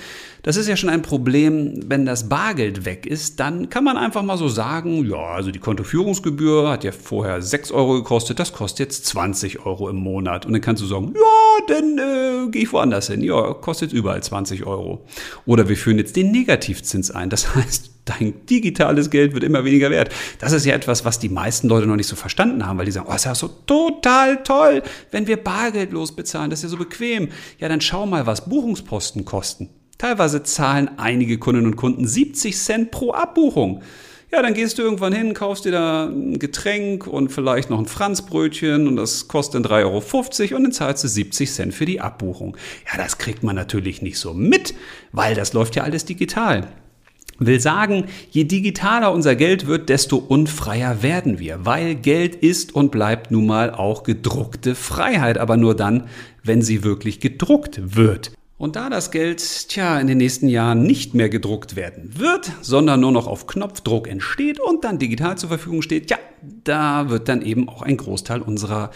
das 0.43 0.57
ist 0.57 0.69
ja 0.69 0.77
schon 0.77 0.91
ein 0.91 1.03
Problem, 1.03 1.81
wenn 1.87 2.05
das 2.05 2.29
Bargeld 2.29 2.85
weg 2.85 3.07
ist, 3.07 3.39
dann 3.39 3.71
kann 3.71 3.85
man 3.85 3.97
einfach 3.97 4.23
mal 4.23 4.37
so 4.37 4.49
sagen, 4.49 5.09
ja, 5.09 5.17
also 5.17 5.53
die 5.53 5.61
Kontoführungsgebühr 5.61 6.69
hat 6.69 6.83
ja 6.83 6.91
vorher 6.91 7.41
6 7.41 7.71
Euro 7.71 7.95
gekostet, 7.95 8.41
das 8.41 8.53
kostet 8.53 8.81
jetzt 8.81 9.07
20 9.07 9.65
Euro 9.65 9.89
im 9.89 9.97
Monat. 9.97 10.45
Und 10.45 10.53
dann 10.53 10.61
kannst 10.61 10.83
du 10.83 10.87
sagen, 10.87 11.15
ja, 11.15 11.75
dann 11.75 11.99
äh, 11.99 12.51
gehe 12.51 12.63
ich 12.63 12.73
woanders 12.73 13.07
hin. 13.07 13.23
Ja, 13.23 13.55
kostet 13.55 13.93
überall 13.93 14.21
20 14.21 14.67
Euro. 14.67 15.07
Oder 15.47 15.69
wir 15.69 15.77
führen 15.77 15.99
jetzt 15.99 16.17
den 16.17 16.33
Negativzins 16.33 17.13
ein. 17.13 17.31
Das 17.31 17.55
heißt, 17.55 17.93
dein 18.05 18.45
digitales 18.47 19.11
Geld 19.11 19.35
wird 19.35 19.45
immer 19.45 19.65
weniger 19.65 19.91
wert. 19.91 20.13
Das 20.41 20.51
ist 20.51 20.67
ja 20.67 20.75
etwas, 20.75 21.05
was 21.05 21.21
die 21.21 21.29
meisten 21.29 21.69
Leute 21.69 21.87
noch 21.87 21.95
nicht 21.95 22.09
so 22.09 22.17
verstanden 22.17 22.67
haben, 22.67 22.79
weil 22.79 22.87
die 22.87 22.93
sagen, 22.93 23.07
oh, 23.09 23.15
ist 23.15 23.27
ja 23.27 23.35
so 23.37 23.47
total 23.47 24.43
toll, 24.43 24.83
wenn 25.13 25.29
wir 25.29 25.37
bargeldlos 25.37 26.17
bezahlen, 26.17 26.51
das 26.51 26.61
ist 26.61 26.65
ja 26.65 26.69
so 26.71 26.79
bequem. 26.79 27.29
Ja, 27.61 27.69
dann 27.69 27.81
schau 27.81 28.07
mal, 28.07 28.27
was 28.27 28.49
Buchungsposten 28.49 29.25
kosten. 29.25 29.69
Teilweise 30.03 30.43
zahlen 30.43 30.91
einige 30.97 31.39
Kundinnen 31.39 31.71
und 31.71 31.77
Kunden 31.77 32.09
70 32.09 32.59
Cent 32.59 32.91
pro 32.91 33.13
Abbuchung. 33.13 33.83
Ja, 34.33 34.43
dann 34.43 34.53
gehst 34.53 34.79
du 34.79 34.83
irgendwann 34.83 35.13
hin, 35.13 35.33
kaufst 35.33 35.65
dir 35.65 35.71
da 35.71 36.07
ein 36.07 36.41
Getränk 36.41 37.07
und 37.07 37.31
vielleicht 37.31 37.71
noch 37.71 37.79
ein 37.79 37.87
Franzbrötchen 37.87 38.89
und 38.89 38.97
das 38.97 39.29
kostet 39.29 39.65
dann 39.65 39.71
3,50 39.71 39.85
Euro 39.85 40.57
und 40.57 40.63
dann 40.65 40.73
zahlst 40.73 41.05
du 41.05 41.09
70 41.09 41.53
Cent 41.53 41.73
für 41.73 41.85
die 41.85 42.01
Abbuchung. 42.01 42.57
Ja, 42.91 43.01
das 43.01 43.19
kriegt 43.19 43.45
man 43.45 43.55
natürlich 43.55 44.03
nicht 44.03 44.19
so 44.19 44.35
mit, 44.35 44.75
weil 45.13 45.37
das 45.37 45.53
läuft 45.53 45.77
ja 45.77 45.85
alles 45.85 46.05
digital. 46.05 46.67
Will 47.39 47.61
sagen, 47.61 48.07
je 48.33 48.43
digitaler 48.43 49.13
unser 49.13 49.37
Geld 49.37 49.69
wird, 49.69 49.89
desto 49.89 50.17
unfreier 50.17 51.05
werden 51.05 51.39
wir, 51.39 51.65
weil 51.65 51.95
Geld 51.95 52.35
ist 52.35 52.75
und 52.75 52.91
bleibt 52.91 53.31
nun 53.31 53.47
mal 53.47 53.71
auch 53.71 54.03
gedruckte 54.03 54.75
Freiheit, 54.75 55.39
aber 55.39 55.57
nur 55.57 55.77
dann, 55.77 56.09
wenn 56.43 56.61
sie 56.61 56.83
wirklich 56.83 57.21
gedruckt 57.21 57.95
wird. 57.95 58.33
Und 58.63 58.77
da 58.77 58.89
das 58.89 59.11
Geld, 59.11 59.71
tja, 59.71 59.99
in 59.99 60.07
den 60.07 60.19
nächsten 60.19 60.47
Jahren 60.47 60.85
nicht 60.85 61.15
mehr 61.15 61.29
gedruckt 61.29 61.75
werden 61.75 62.17
wird, 62.17 62.53
sondern 62.61 63.01
nur 63.01 63.11
noch 63.11 63.27
auf 63.27 63.49
Knopfdruck 63.49 64.07
entsteht 64.07 64.61
und 64.61 64.85
dann 64.85 65.01
digital 65.01 65.37
zur 65.37 65.49
Verfügung 65.49 65.83
steht, 65.83 66.09
ja, 66.13 66.19
da 66.63 67.11
wird 67.11 67.29
dann 67.29 67.43
eben 67.43 67.69
auch 67.69 67.83
ein 67.83 67.97
Großteil 67.97 68.41
unserer 68.41 68.93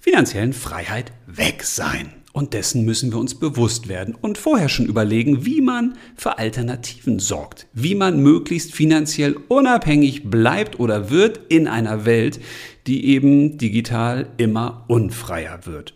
finanziellen 0.00 0.54
Freiheit 0.54 1.12
weg 1.26 1.64
sein. 1.64 2.14
Und 2.32 2.54
dessen 2.54 2.86
müssen 2.86 3.12
wir 3.12 3.18
uns 3.18 3.34
bewusst 3.34 3.88
werden 3.88 4.14
und 4.14 4.38
vorher 4.38 4.70
schon 4.70 4.86
überlegen, 4.86 5.44
wie 5.44 5.60
man 5.60 5.98
für 6.16 6.38
Alternativen 6.38 7.18
sorgt, 7.18 7.66
wie 7.74 7.94
man 7.94 8.22
möglichst 8.22 8.74
finanziell 8.74 9.36
unabhängig 9.48 10.30
bleibt 10.30 10.80
oder 10.80 11.10
wird 11.10 11.40
in 11.50 11.68
einer 11.68 12.06
Welt, 12.06 12.40
die 12.86 13.06
eben 13.08 13.58
digital 13.58 14.28
immer 14.38 14.86
unfreier 14.88 15.66
wird. 15.66 15.92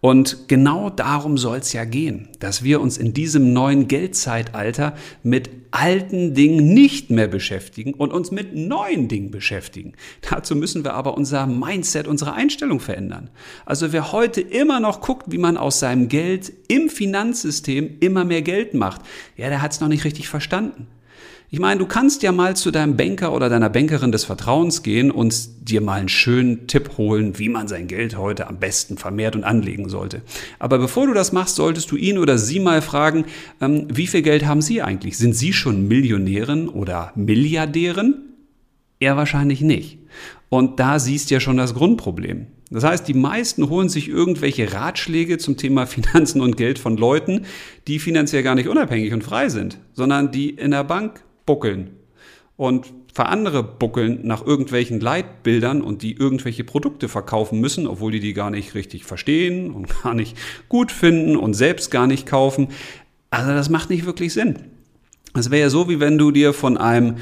Und 0.00 0.48
genau 0.48 0.88
darum 0.88 1.36
soll 1.36 1.58
es 1.58 1.74
ja 1.74 1.84
gehen, 1.84 2.30
dass 2.38 2.64
wir 2.64 2.80
uns 2.80 2.96
in 2.96 3.12
diesem 3.12 3.52
neuen 3.52 3.86
Geldzeitalter 3.86 4.94
mit 5.22 5.50
alten 5.72 6.32
Dingen 6.34 6.72
nicht 6.72 7.10
mehr 7.10 7.28
beschäftigen 7.28 7.92
und 7.92 8.10
uns 8.12 8.30
mit 8.30 8.56
neuen 8.56 9.08
Dingen 9.08 9.30
beschäftigen. 9.30 9.92
Dazu 10.30 10.56
müssen 10.56 10.84
wir 10.84 10.94
aber 10.94 11.16
unser 11.16 11.46
Mindset, 11.46 12.08
unsere 12.08 12.32
Einstellung 12.32 12.80
verändern. 12.80 13.28
Also 13.66 13.92
wer 13.92 14.10
heute 14.12 14.40
immer 14.40 14.80
noch 14.80 15.02
guckt, 15.02 15.30
wie 15.30 15.38
man 15.38 15.58
aus 15.58 15.80
seinem 15.80 16.08
Geld 16.08 16.50
im 16.68 16.88
Finanzsystem 16.88 17.98
immer 18.00 18.24
mehr 18.24 18.42
Geld 18.42 18.72
macht, 18.72 19.02
ja, 19.36 19.50
der 19.50 19.60
hat 19.60 19.72
es 19.72 19.80
noch 19.80 19.88
nicht 19.88 20.04
richtig 20.04 20.28
verstanden. 20.28 20.86
Ich 21.52 21.58
meine, 21.58 21.80
du 21.80 21.86
kannst 21.86 22.22
ja 22.22 22.30
mal 22.30 22.54
zu 22.54 22.70
deinem 22.70 22.96
Banker 22.96 23.32
oder 23.32 23.48
deiner 23.48 23.70
Bankerin 23.70 24.12
des 24.12 24.22
Vertrauens 24.22 24.84
gehen 24.84 25.10
und 25.10 25.68
dir 25.68 25.80
mal 25.80 25.98
einen 25.98 26.08
schönen 26.08 26.68
Tipp 26.68 26.96
holen, 26.96 27.40
wie 27.40 27.48
man 27.48 27.66
sein 27.66 27.88
Geld 27.88 28.16
heute 28.16 28.46
am 28.46 28.60
besten 28.60 28.96
vermehrt 28.96 29.34
und 29.34 29.42
anlegen 29.42 29.88
sollte. 29.88 30.22
Aber 30.60 30.78
bevor 30.78 31.08
du 31.08 31.12
das 31.12 31.32
machst, 31.32 31.56
solltest 31.56 31.90
du 31.90 31.96
ihn 31.96 32.18
oder 32.18 32.38
sie 32.38 32.60
mal 32.60 32.82
fragen, 32.82 33.24
ähm, 33.60 33.88
wie 33.92 34.06
viel 34.06 34.22
Geld 34.22 34.46
haben 34.46 34.62
sie 34.62 34.80
eigentlich? 34.80 35.18
Sind 35.18 35.34
sie 35.34 35.52
schon 35.52 35.88
Millionären 35.88 36.68
oder 36.68 37.10
Milliardären? 37.16 38.36
Eher 39.00 39.16
wahrscheinlich 39.16 39.60
nicht. 39.60 39.98
Und 40.50 40.78
da 40.78 41.00
siehst 41.00 41.30
du 41.30 41.34
ja 41.34 41.40
schon 41.40 41.56
das 41.56 41.74
Grundproblem. 41.74 42.46
Das 42.70 42.84
heißt, 42.84 43.08
die 43.08 43.14
meisten 43.14 43.68
holen 43.68 43.88
sich 43.88 44.06
irgendwelche 44.06 44.72
Ratschläge 44.72 45.38
zum 45.38 45.56
Thema 45.56 45.86
Finanzen 45.86 46.42
und 46.42 46.56
Geld 46.56 46.78
von 46.78 46.96
Leuten, 46.96 47.46
die 47.88 47.98
finanziell 47.98 48.44
gar 48.44 48.54
nicht 48.54 48.68
unabhängig 48.68 49.12
und 49.12 49.24
frei 49.24 49.48
sind, 49.48 49.78
sondern 49.94 50.30
die 50.30 50.50
in 50.50 50.70
der 50.70 50.84
Bank 50.84 51.24
buckeln 51.50 51.90
und 52.56 52.92
für 53.12 53.26
andere 53.26 53.64
buckeln 53.64 54.20
nach 54.22 54.46
irgendwelchen 54.46 55.00
Leitbildern 55.00 55.82
und 55.82 56.02
die 56.02 56.12
irgendwelche 56.12 56.62
Produkte 56.62 57.08
verkaufen 57.08 57.58
müssen, 57.58 57.88
obwohl 57.88 58.12
die 58.12 58.20
die 58.20 58.34
gar 58.34 58.50
nicht 58.50 58.76
richtig 58.76 59.04
verstehen 59.04 59.72
und 59.72 59.88
gar 60.04 60.14
nicht 60.14 60.36
gut 60.68 60.92
finden 60.92 61.34
und 61.34 61.54
selbst 61.54 61.90
gar 61.90 62.06
nicht 62.06 62.24
kaufen. 62.24 62.68
Also 63.30 63.50
das 63.50 63.68
macht 63.68 63.90
nicht 63.90 64.06
wirklich 64.06 64.32
Sinn. 64.32 64.60
Es 65.34 65.50
wäre 65.50 65.62
ja 65.62 65.70
so, 65.70 65.88
wie 65.88 65.98
wenn 65.98 66.18
du 66.18 66.30
dir 66.30 66.52
von 66.52 66.76
einem 66.76 67.16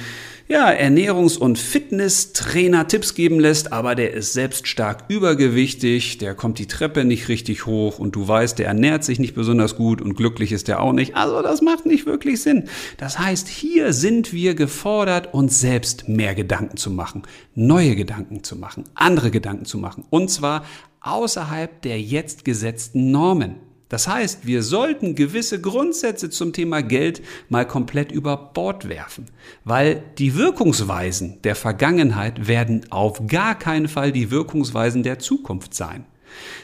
ja, 0.49 0.71
Ernährungs- 0.71 1.37
und 1.37 1.59
Fitnesstrainer 1.59 2.89
Tipps 2.89 3.15
geben 3.15 3.39
lässt, 3.39 3.71
aber 3.71 3.95
der 3.95 4.15
ist 4.15 4.33
selbst 4.33 4.67
stark 4.67 5.05
übergewichtig, 5.09 6.17
der 6.17 6.35
kommt 6.35 6.59
die 6.59 6.67
Treppe 6.67 7.05
nicht 7.05 7.29
richtig 7.29 7.67
hoch 7.67 7.99
und 7.99 8.17
du 8.17 8.27
weißt, 8.27 8.59
der 8.59 8.69
ernährt 8.69 9.05
sich 9.05 9.19
nicht 9.19 9.35
besonders 9.35 9.77
gut 9.77 10.01
und 10.01 10.15
glücklich 10.15 10.53
ist 10.53 10.69
der 10.69 10.81
auch 10.81 10.95
nicht. 10.95 11.17
Also 11.17 11.43
das 11.43 11.61
macht 11.61 11.85
nicht 11.85 12.07
wirklich 12.07 12.41
Sinn. 12.41 12.65
Das 12.97 13.19
heißt, 13.19 13.47
hier 13.47 13.93
sind 13.93 14.33
wir 14.33 14.55
gefordert, 14.55 15.35
uns 15.35 15.61
selbst 15.61 16.09
mehr 16.09 16.35
Gedanken 16.35 16.79
zu 16.79 16.91
machen, 16.91 17.23
neue 17.55 17.95
Gedanken 17.95 18.43
zu 18.43 18.57
machen, 18.57 18.85
andere 18.95 19.31
Gedanken 19.31 19.67
zu 19.67 19.77
machen 19.77 20.05
und 20.09 20.31
zwar 20.31 20.65
außerhalb 21.01 21.83
der 21.83 22.01
jetzt 22.01 22.47
gesetzten 22.47 23.11
Normen. 23.11 23.68
Das 23.89 24.07
heißt, 24.07 24.47
wir 24.47 24.63
sollten 24.63 25.15
gewisse 25.15 25.61
Grundsätze 25.61 26.29
zum 26.31 26.53
Thema 26.53 26.83
Geld 26.83 27.23
mal 27.49 27.67
komplett 27.67 28.13
über 28.13 28.37
Bord 28.37 28.89
werfen, 28.89 29.27
weil 29.65 30.03
die 30.19 30.37
Wirkungsweisen 30.37 31.41
der 31.43 31.55
Vergangenheit 31.55 32.49
werden 32.49 32.87
auf 32.91 33.27
gar 33.27 33.59
keinen 33.59 33.89
Fall 33.89 34.13
die 34.13 34.31
Wirkungsweisen 34.31 35.03
der 35.03 35.19
Zukunft 35.19 35.75
sein. 35.75 36.05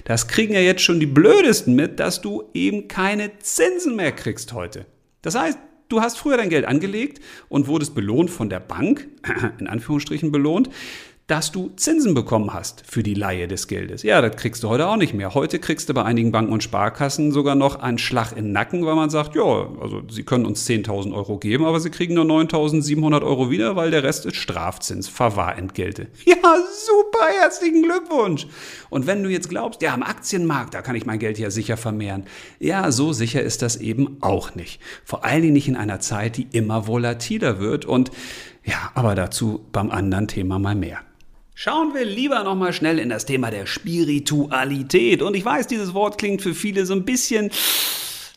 Das 0.05 0.29
kriegen 0.29 0.53
ja 0.53 0.61
jetzt 0.61 0.83
schon 0.83 1.01
die 1.01 1.07
Blödesten 1.07 1.75
mit, 1.75 1.99
dass 1.99 2.21
du 2.21 2.45
eben 2.53 2.89
keine 2.89 3.39
Zinsen 3.39 3.97
mehr 3.97 4.13
kriegst 4.13 4.53
heute. 4.53 4.85
Das 5.23 5.35
heißt, 5.35 5.59
du 5.89 6.03
hast 6.03 6.19
früher 6.19 6.37
dein 6.37 6.51
Geld 6.51 6.67
angelegt 6.67 7.21
und 7.49 7.67
wurdest 7.67 7.95
belohnt 7.95 8.31
von 8.31 8.51
der 8.51 8.61
Bank, 8.61 9.09
in 9.59 9.67
Anführungsstrichen 9.67 10.31
belohnt 10.31 10.69
dass 11.27 11.53
du 11.53 11.71
Zinsen 11.77 12.13
bekommen 12.13 12.53
hast 12.53 12.83
für 12.87 13.03
die 13.03 13.15
Leihe 13.15 13.49
des 13.49 13.67
Geldes. 13.67 14.03
Ja, 14.03 14.21
das 14.21 14.37
kriegst 14.37 14.63
du 14.63 14.69
heute 14.69 14.87
auch 14.87 14.97
nicht 14.97 15.15
mehr. 15.15 15.33
Heute 15.33 15.59
kriegst 15.59 15.89
du 15.89 15.95
bei 15.95 16.03
einigen 16.03 16.33
Banken 16.33 16.53
und 16.53 16.63
Sparkassen 16.63 17.33
sogar 17.33 17.55
noch 17.55 17.77
einen 17.77 17.97
Schlag 17.97 18.33
in 18.33 18.45
den 18.45 18.53
Nacken, 18.53 18.85
weil 18.85 18.95
man 18.95 19.09
sagt, 19.09 19.35
ja, 19.35 19.43
also 19.81 20.03
sie 20.11 20.23
können 20.23 20.45
uns 20.45 20.69
10.000 20.69 21.15
Euro 21.15 21.39
geben, 21.39 21.65
aber 21.65 21.81
sie 21.81 21.89
kriegen 21.89 22.13
nur 22.15 22.27
9.700 22.27 23.23
Euro 23.23 23.51
wieder, 23.51 23.75
weil 23.75 23.91
der 23.91 24.03
Rest 24.03 24.27
ist 24.27 24.37
Strafzins, 24.37 25.09
Verwahrentgelte. 25.09 26.09
Ja, 26.27 26.57
super, 26.87 27.27
herzlichen 27.41 27.83
Glückwunsch. 27.83 28.47
Und 28.91 29.07
wenn 29.07 29.23
du 29.23 29.31
jetzt 29.31 29.49
glaubst, 29.49 29.81
ja, 29.83 29.95
am 29.95 30.03
Aktienmarkt, 30.03 30.75
da 30.75 30.83
kann 30.83 30.97
ich 30.97 31.07
mein 31.07 31.19
Geld 31.19 31.39
ja 31.39 31.51
sicher 31.51 31.77
vermehren. 31.77 32.25
Ja, 32.59 32.91
so 32.93 33.13
sicher 33.13 33.41
ist 33.43 33.63
das 33.63 33.77
eben 33.77 34.19
auch 34.21 34.55
nicht. 34.55 34.81
Vor 35.05 35.25
allen 35.25 35.43
Dingen 35.43 35.55
nicht 35.55 35.69
in 35.69 35.77
einer 35.77 36.01
Zeit, 36.01 36.37
die 36.37 36.49
immer 36.53 36.87
volatiler 36.87 37.61
wird 37.61 37.87
und 37.87 38.11
ja, 38.65 38.91
aber 38.95 39.15
dazu 39.15 39.65
beim 39.73 39.91
anderen 39.91 40.29
Thema 40.29 40.59
mal 40.59 40.75
mehr. 40.75 41.01
Schauen 41.57 41.95
wir 41.95 42.05
lieber 42.05 42.43
nochmal 42.43 42.73
schnell 42.73 42.99
in 42.99 43.09
das 43.09 43.27
Thema 43.27 43.53
der 43.53 43.67
Spiritualität. 43.67 45.23
Und 45.23 45.37
ich 45.37 45.45
weiß, 45.45 45.69
dieses 45.69 45.95
Wort 45.95 46.19
klingt 46.19 46.43
für 46.43 46.53
viele 46.53 46.85
so 46.85 46.95
ein 46.95 47.05
bisschen 47.05 47.51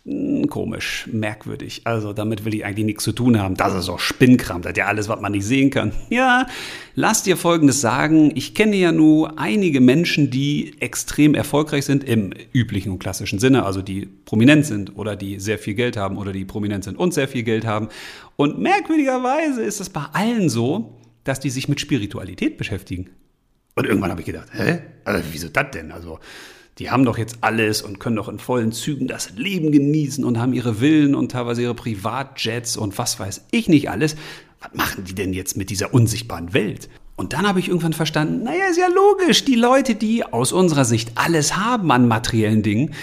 hm, 0.06 0.48
komisch, 0.50 1.10
merkwürdig. 1.12 1.82
Also 1.86 2.14
damit 2.14 2.46
will 2.46 2.54
ich 2.54 2.64
eigentlich 2.64 2.86
nichts 2.86 3.04
zu 3.04 3.14
tun 3.14 3.40
haben. 3.40 3.56
Das 3.56 3.74
ist 3.74 3.90
auch 3.90 3.98
Spinnkram, 3.98 4.62
das 4.62 4.74
ist 4.74 4.78
ja 4.78 4.86
alles, 4.86 5.10
was 5.10 5.20
man 5.20 5.32
nicht 5.32 5.46
sehen 5.46 5.72
kann. 5.72 5.94
Ja, 6.12 6.46
lass 6.94 7.24
dir 7.24 7.38
Folgendes 7.38 7.82
sagen. 7.82 8.32
Ich 8.36 8.54
kenne 8.54 8.76
ja 8.76 8.92
nur 8.92 9.40
einige 9.40 9.82
Menschen, 9.82 10.30
die 10.30 10.76
extrem 10.80 11.34
erfolgreich 11.34 11.86
sind 11.86 12.04
im 12.04 12.30
üblichen 12.54 12.92
und 12.92 13.00
klassischen 13.00 13.40
Sinne, 13.40 13.66
also 13.66 13.82
die 13.82 14.06
prominent 14.26 14.68
sind 14.68 14.96
oder 14.96 15.16
die 15.16 15.40
sehr 15.40 15.58
viel 15.58 15.74
Geld 15.74 15.98
haben 15.98 16.18
oder 16.18 16.34
die 16.34 16.46
prominent 16.46 16.84
sind 16.84 17.00
und 17.00 17.16
sehr 17.16 17.28
viel 17.28 17.42
Geld 17.42 17.66
haben. 17.66 17.90
Und 18.36 18.60
merkwürdigerweise 18.60 19.64
ist 19.64 19.82
es 19.82 19.90
bei 19.90 20.06
allen 20.14 20.50
so, 20.50 20.94
dass 21.28 21.40
die 21.40 21.50
sich 21.50 21.68
mit 21.68 21.80
Spiritualität 21.80 22.58
beschäftigen. 22.58 23.10
Und 23.76 23.86
irgendwann 23.86 24.12
habe 24.12 24.22
ich 24.22 24.26
gedacht, 24.26 24.48
hä? 24.54 24.80
Also, 25.06 25.24
wieso 25.32 25.50
das 25.50 25.72
denn? 25.72 25.92
Also, 25.92 26.20
die 26.80 26.90
haben 26.90 27.06
doch 27.06 27.18
jetzt 27.18 27.38
alles 27.42 27.82
und 27.82 28.00
können 28.00 28.16
doch 28.16 28.30
in 28.30 28.40
vollen 28.40 28.72
Zügen 28.72 29.08
das 29.08 29.32
Leben 29.36 29.72
genießen 29.72 30.24
und 30.24 30.40
haben 30.40 30.54
ihre 30.54 30.76
Villen 30.76 31.16
und 31.16 31.32
teilweise 31.32 31.64
ihre 31.64 31.76
Privatjets 31.76 32.78
und 32.78 32.98
was 32.98 33.20
weiß 33.20 33.48
ich 33.52 33.68
nicht 33.68 33.90
alles. 33.90 34.16
Was 34.60 34.74
machen 34.74 35.04
die 35.04 35.16
denn 35.16 35.34
jetzt 35.34 35.58
mit 35.58 35.70
dieser 35.70 35.94
unsichtbaren 35.94 36.54
Welt? 36.54 36.90
Und 37.16 37.34
dann 37.34 37.48
habe 37.48 37.60
ich 37.60 37.68
irgendwann 37.68 37.94
verstanden, 37.94 38.44
naja, 38.44 38.66
ist 38.70 38.78
ja 38.78 38.88
logisch, 38.88 39.44
die 39.44 39.56
Leute, 39.56 39.96
die 39.96 40.24
aus 40.24 40.52
unserer 40.52 40.86
Sicht 40.86 41.12
alles 41.16 41.58
haben 41.58 41.92
an 41.92 42.08
materiellen 42.08 42.62
Dingen, 42.62 42.94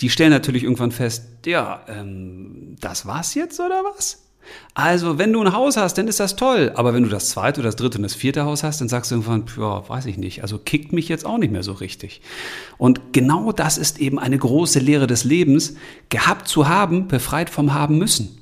die 0.00 0.08
stellen 0.08 0.30
natürlich 0.30 0.62
irgendwann 0.62 0.92
fest, 0.92 1.24
ja, 1.44 1.84
ähm, 1.88 2.76
das 2.80 3.04
war's 3.04 3.34
jetzt 3.34 3.60
oder 3.60 3.82
was? 3.94 4.27
Also, 4.74 5.18
wenn 5.18 5.32
du 5.32 5.42
ein 5.42 5.52
Haus 5.52 5.76
hast, 5.76 5.98
dann 5.98 6.08
ist 6.08 6.20
das 6.20 6.36
toll. 6.36 6.72
Aber 6.74 6.94
wenn 6.94 7.02
du 7.02 7.08
das 7.08 7.30
zweite 7.30 7.62
das 7.62 7.76
dritte 7.76 7.98
und 7.98 8.02
das 8.02 8.14
vierte 8.14 8.44
Haus 8.44 8.62
hast, 8.62 8.80
dann 8.80 8.88
sagst 8.88 9.10
du 9.10 9.16
irgendwann, 9.16 9.44
ja, 9.58 9.88
weiß 9.88 10.06
ich 10.06 10.16
nicht. 10.18 10.42
Also 10.42 10.58
kickt 10.58 10.92
mich 10.92 11.08
jetzt 11.08 11.26
auch 11.26 11.38
nicht 11.38 11.52
mehr 11.52 11.62
so 11.62 11.72
richtig. 11.72 12.20
Und 12.78 13.12
genau 13.12 13.52
das 13.52 13.76
ist 13.78 13.98
eben 13.98 14.18
eine 14.18 14.38
große 14.38 14.78
Lehre 14.78 15.06
des 15.06 15.24
Lebens, 15.24 15.74
gehabt 16.08 16.48
zu 16.48 16.68
haben, 16.68 17.08
befreit 17.08 17.50
vom 17.50 17.74
Haben 17.74 17.98
müssen. 17.98 18.38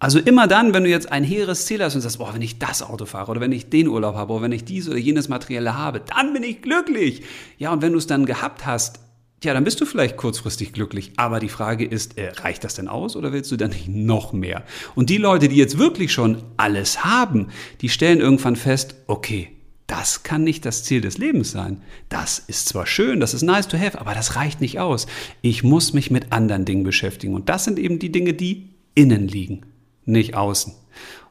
Also 0.00 0.20
immer 0.20 0.46
dann, 0.46 0.74
wenn 0.74 0.84
du 0.84 0.90
jetzt 0.90 1.10
ein 1.10 1.24
hehres 1.24 1.66
Ziel 1.66 1.82
hast 1.82 1.96
und 1.96 2.02
sagst, 2.02 2.18
boah, 2.18 2.32
wenn 2.32 2.42
ich 2.42 2.60
das 2.60 2.82
Auto 2.82 3.04
fahre 3.04 3.32
oder 3.32 3.40
wenn 3.40 3.50
ich 3.50 3.68
den 3.68 3.88
Urlaub 3.88 4.14
habe 4.14 4.32
oder 4.32 4.42
wenn 4.44 4.52
ich 4.52 4.64
dies 4.64 4.88
oder 4.88 4.96
jenes 4.96 5.28
Materielle 5.28 5.76
habe, 5.76 6.00
dann 6.00 6.32
bin 6.32 6.44
ich 6.44 6.62
glücklich. 6.62 7.22
Ja, 7.58 7.72
und 7.72 7.82
wenn 7.82 7.92
du 7.92 7.98
es 7.98 8.06
dann 8.06 8.24
gehabt 8.24 8.64
hast, 8.64 9.00
Tja, 9.40 9.54
dann 9.54 9.62
bist 9.62 9.80
du 9.80 9.86
vielleicht 9.86 10.16
kurzfristig 10.16 10.72
glücklich. 10.72 11.12
Aber 11.16 11.38
die 11.38 11.48
Frage 11.48 11.84
ist, 11.84 12.18
äh, 12.18 12.30
reicht 12.30 12.64
das 12.64 12.74
denn 12.74 12.88
aus 12.88 13.14
oder 13.14 13.32
willst 13.32 13.52
du 13.52 13.56
dann 13.56 13.70
nicht 13.70 13.88
noch 13.88 14.32
mehr? 14.32 14.64
Und 14.96 15.10
die 15.10 15.16
Leute, 15.16 15.48
die 15.48 15.56
jetzt 15.56 15.78
wirklich 15.78 16.12
schon 16.12 16.42
alles 16.56 17.04
haben, 17.04 17.48
die 17.80 17.88
stellen 17.88 18.18
irgendwann 18.18 18.56
fest, 18.56 18.96
okay, 19.06 19.50
das 19.86 20.22
kann 20.22 20.44
nicht 20.44 20.66
das 20.66 20.84
Ziel 20.84 21.00
des 21.00 21.18
Lebens 21.18 21.52
sein. 21.52 21.82
Das 22.08 22.38
ist 22.40 22.68
zwar 22.68 22.84
schön, 22.84 23.20
das 23.20 23.32
ist 23.32 23.42
nice 23.42 23.68
to 23.68 23.78
have, 23.78 23.98
aber 23.98 24.12
das 24.12 24.36
reicht 24.36 24.60
nicht 24.60 24.80
aus. 24.80 25.06
Ich 25.40 25.62
muss 25.62 25.94
mich 25.94 26.10
mit 26.10 26.32
anderen 26.32 26.64
Dingen 26.64 26.84
beschäftigen. 26.84 27.34
Und 27.34 27.48
das 27.48 27.64
sind 27.64 27.78
eben 27.78 27.98
die 27.98 28.12
Dinge, 28.12 28.34
die 28.34 28.70
innen 28.94 29.28
liegen, 29.28 29.62
nicht 30.04 30.34
außen. 30.34 30.74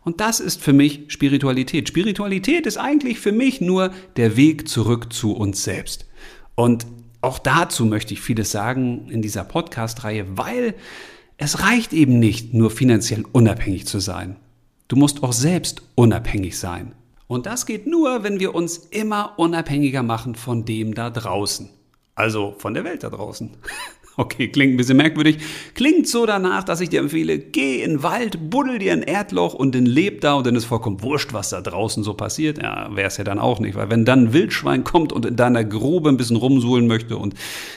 Und 0.03 0.21
das 0.21 0.39
ist 0.39 0.61
für 0.61 0.73
mich 0.73 1.03
Spiritualität. 1.09 1.89
Spiritualität 1.89 2.65
ist 2.65 2.77
eigentlich 2.77 3.19
für 3.19 3.33
mich 3.33 3.59
nur 3.59 3.91
der 4.15 4.37
Weg 4.37 4.69
zurück 4.69 5.11
zu 5.11 5.33
uns 5.35 5.63
selbst. 5.65 6.07
Und 6.55 6.87
auch 7.27 7.39
dazu 7.39 7.85
möchte 7.85 8.13
ich 8.13 8.21
vieles 8.21 8.51
sagen 8.51 9.09
in 9.09 9.21
dieser 9.21 9.43
Podcast-Reihe, 9.43 10.37
weil 10.37 10.75
es 11.37 11.61
reicht 11.61 11.93
eben 11.93 12.19
nicht, 12.19 12.53
nur 12.53 12.71
finanziell 12.71 13.25
unabhängig 13.31 13.85
zu 13.85 13.99
sein. 13.99 14.37
Du 14.87 14.95
musst 14.95 15.21
auch 15.23 15.33
selbst 15.33 15.81
unabhängig 15.95 16.57
sein. 16.57 16.95
Und 17.27 17.45
das 17.45 17.65
geht 17.65 17.85
nur, 17.85 18.23
wenn 18.23 18.39
wir 18.39 18.55
uns 18.55 18.77
immer 18.77 19.33
unabhängiger 19.37 20.01
machen 20.01 20.35
von 20.35 20.63
dem 20.63 20.95
da 20.95 21.09
draußen. 21.09 21.69
Also 22.15 22.55
von 22.57 22.73
der 22.73 22.85
Welt 22.85 23.03
da 23.03 23.09
draußen. 23.09 23.51
Okay, 24.19 24.47
klingt 24.47 24.73
ein 24.73 24.77
bisschen 24.77 24.97
merkwürdig. 24.97 25.37
Klingt 25.75 26.07
so 26.07 26.25
danach, 26.25 26.63
dass 26.63 26.81
ich 26.81 26.89
dir 26.89 27.01
empfehle, 27.01 27.37
geh 27.37 27.83
in 27.83 27.91
den 27.91 28.03
Wald, 28.03 28.49
buddel 28.49 28.79
dir 28.79 28.93
ein 28.93 29.03
Erdloch 29.03 29.53
und 29.53 29.75
dann 29.75 29.85
leb 29.85 30.21
da 30.21 30.33
und 30.33 30.47
dann 30.47 30.55
ist 30.55 30.65
vollkommen 30.65 31.03
wurscht, 31.03 31.33
was 31.33 31.49
da 31.49 31.61
draußen 31.61 32.03
so 32.03 32.15
passiert. 32.15 32.57
Ja, 32.57 32.89
wäre 32.95 33.07
es 33.07 33.17
ja 33.17 33.23
dann 33.23 33.37
auch 33.37 33.59
nicht, 33.59 33.75
weil 33.75 33.91
wenn 33.91 34.05
dann 34.05 34.25
ein 34.25 34.33
Wildschwein 34.33 34.83
kommt 34.83 35.13
und 35.13 35.27
in 35.27 35.35
deiner 35.35 35.63
Grube 35.63 36.09
ein 36.09 36.17
bisschen 36.17 36.35
rumsuhlen 36.35 36.87
möchte 36.87 37.15
und 37.15 37.35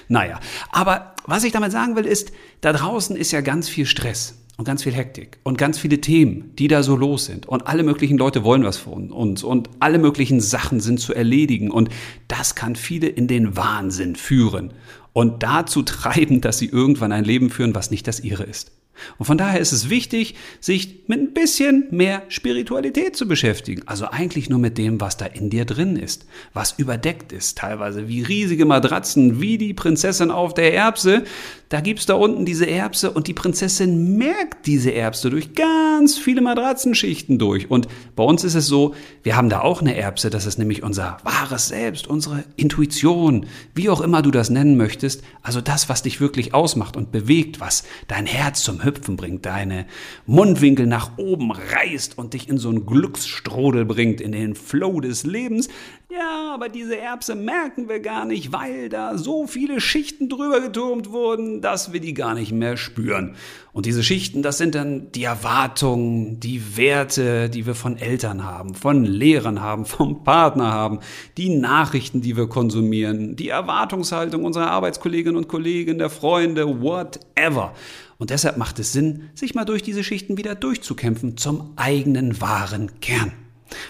naja. 0.08 0.40
Aber 0.70 1.14
was 1.26 1.44
ich 1.44 1.52
damit 1.52 1.72
sagen 1.72 1.94
will, 1.94 2.06
ist, 2.06 2.32
da 2.62 2.72
draußen 2.72 3.16
ist 3.16 3.32
ja 3.32 3.42
ganz 3.42 3.68
viel 3.68 3.84
Stress 3.84 4.38
und 4.56 4.64
ganz 4.64 4.82
viel 4.82 4.94
Hektik 4.94 5.38
und 5.42 5.58
ganz 5.58 5.78
viele 5.78 6.00
Themen, 6.00 6.54
die 6.58 6.68
da 6.68 6.82
so 6.82 6.96
los 6.96 7.26
sind. 7.26 7.46
Und 7.46 7.66
alle 7.66 7.82
möglichen 7.82 8.16
Leute 8.16 8.44
wollen 8.44 8.64
was 8.64 8.78
von 8.78 9.10
uns 9.10 9.42
und 9.42 9.68
alle 9.78 9.98
möglichen 9.98 10.40
Sachen 10.40 10.80
sind 10.80 11.00
zu 11.00 11.14
erledigen. 11.14 11.70
Und 11.70 11.90
das 12.28 12.54
kann 12.54 12.76
viele 12.76 13.08
in 13.08 13.26
den 13.26 13.58
Wahnsinn 13.58 14.16
führen 14.16 14.72
und 15.12 15.42
dazu 15.42 15.82
treiben, 15.82 16.40
dass 16.40 16.58
sie 16.58 16.66
irgendwann 16.66 17.12
ein 17.12 17.24
Leben 17.24 17.50
führen, 17.50 17.74
was 17.74 17.90
nicht 17.90 18.06
das 18.06 18.20
ihre 18.20 18.44
ist. 18.44 18.72
Und 19.18 19.26
von 19.26 19.38
daher 19.38 19.60
ist 19.60 19.72
es 19.72 19.88
wichtig, 19.88 20.34
sich 20.60 21.04
mit 21.06 21.20
ein 21.20 21.32
bisschen 21.32 21.86
mehr 21.90 22.22
Spiritualität 22.28 23.16
zu 23.16 23.26
beschäftigen. 23.26 23.82
Also 23.86 24.06
eigentlich 24.06 24.50
nur 24.50 24.58
mit 24.58 24.78
dem, 24.78 25.00
was 25.00 25.16
da 25.16 25.26
in 25.26 25.50
dir 25.50 25.64
drin 25.64 25.96
ist, 25.96 26.26
was 26.52 26.78
überdeckt 26.78 27.32
ist, 27.32 27.58
teilweise 27.58 28.08
wie 28.08 28.22
riesige 28.22 28.66
Matratzen, 28.66 29.40
wie 29.40 29.58
die 29.58 29.74
Prinzessin 29.74 30.30
auf 30.30 30.54
der 30.54 30.74
Erbse, 30.74 31.24
da 31.70 31.80
gibt's 31.80 32.04
da 32.04 32.14
unten 32.14 32.44
diese 32.44 32.68
Erbse 32.68 33.12
und 33.12 33.28
die 33.28 33.32
Prinzessin 33.32 34.16
merkt 34.16 34.66
diese 34.66 34.92
Erbse 34.92 35.30
durch 35.30 35.54
ganz 35.54 36.18
viele 36.18 36.40
Matratzenschichten 36.40 37.38
durch. 37.38 37.70
Und 37.70 37.86
bei 38.16 38.24
uns 38.24 38.42
ist 38.42 38.56
es 38.56 38.66
so, 38.66 38.96
wir 39.22 39.36
haben 39.36 39.48
da 39.48 39.60
auch 39.60 39.80
eine 39.80 39.96
Erbse, 39.96 40.30
das 40.30 40.46
ist 40.46 40.58
nämlich 40.58 40.82
unser 40.82 41.18
wahres 41.22 41.68
Selbst, 41.68 42.08
unsere 42.08 42.42
Intuition, 42.56 43.46
wie 43.72 43.88
auch 43.88 44.00
immer 44.00 44.20
du 44.20 44.32
das 44.32 44.50
nennen 44.50 44.76
möchtest. 44.76 45.22
Also 45.42 45.60
das, 45.60 45.88
was 45.88 46.02
dich 46.02 46.20
wirklich 46.20 46.54
ausmacht 46.54 46.96
und 46.96 47.12
bewegt, 47.12 47.60
was 47.60 47.84
dein 48.08 48.26
Herz 48.26 48.64
zum 48.64 48.82
Hüpfen 48.82 49.14
bringt, 49.16 49.46
deine 49.46 49.86
Mundwinkel 50.26 50.88
nach 50.88 51.18
oben 51.18 51.52
reißt 51.52 52.18
und 52.18 52.34
dich 52.34 52.48
in 52.48 52.58
so 52.58 52.68
einen 52.68 52.84
Glücksstrudel 52.84 53.84
bringt, 53.84 54.20
in 54.20 54.32
den 54.32 54.56
Flow 54.56 55.00
des 55.00 55.22
Lebens. 55.22 55.68
Ja, 56.12 56.52
aber 56.52 56.68
diese 56.68 56.98
Erbse 56.98 57.36
merken 57.36 57.88
wir 57.88 58.00
gar 58.00 58.24
nicht, 58.24 58.52
weil 58.52 58.88
da 58.88 59.16
so 59.16 59.46
viele 59.46 59.80
Schichten 59.80 60.28
drüber 60.28 60.60
geturmt 60.60 61.12
wurden, 61.12 61.60
dass 61.60 61.92
wir 61.92 62.00
die 62.00 62.14
gar 62.14 62.34
nicht 62.34 62.50
mehr 62.50 62.76
spüren. 62.76 63.36
Und 63.72 63.86
diese 63.86 64.02
Schichten, 64.02 64.42
das 64.42 64.58
sind 64.58 64.74
dann 64.74 65.12
die 65.12 65.22
Erwartungen, 65.22 66.40
die 66.40 66.76
Werte, 66.76 67.48
die 67.48 67.64
wir 67.64 67.76
von 67.76 67.96
Eltern 67.96 68.42
haben, 68.42 68.74
von 68.74 69.04
Lehrern 69.04 69.60
haben, 69.60 69.86
vom 69.86 70.24
Partner 70.24 70.72
haben, 70.72 70.98
die 71.36 71.56
Nachrichten, 71.56 72.22
die 72.22 72.36
wir 72.36 72.48
konsumieren, 72.48 73.36
die 73.36 73.50
Erwartungshaltung 73.50 74.44
unserer 74.44 74.72
Arbeitskolleginnen 74.72 75.36
und 75.36 75.46
Kollegen, 75.46 75.98
der 75.98 76.10
Freunde, 76.10 76.82
whatever. 76.82 77.72
Und 78.18 78.30
deshalb 78.30 78.56
macht 78.56 78.80
es 78.80 78.92
Sinn, 78.92 79.30
sich 79.34 79.54
mal 79.54 79.64
durch 79.64 79.84
diese 79.84 80.02
Schichten 80.02 80.36
wieder 80.36 80.56
durchzukämpfen 80.56 81.36
zum 81.36 81.72
eigenen 81.76 82.40
wahren 82.40 82.98
Kern. 83.00 83.30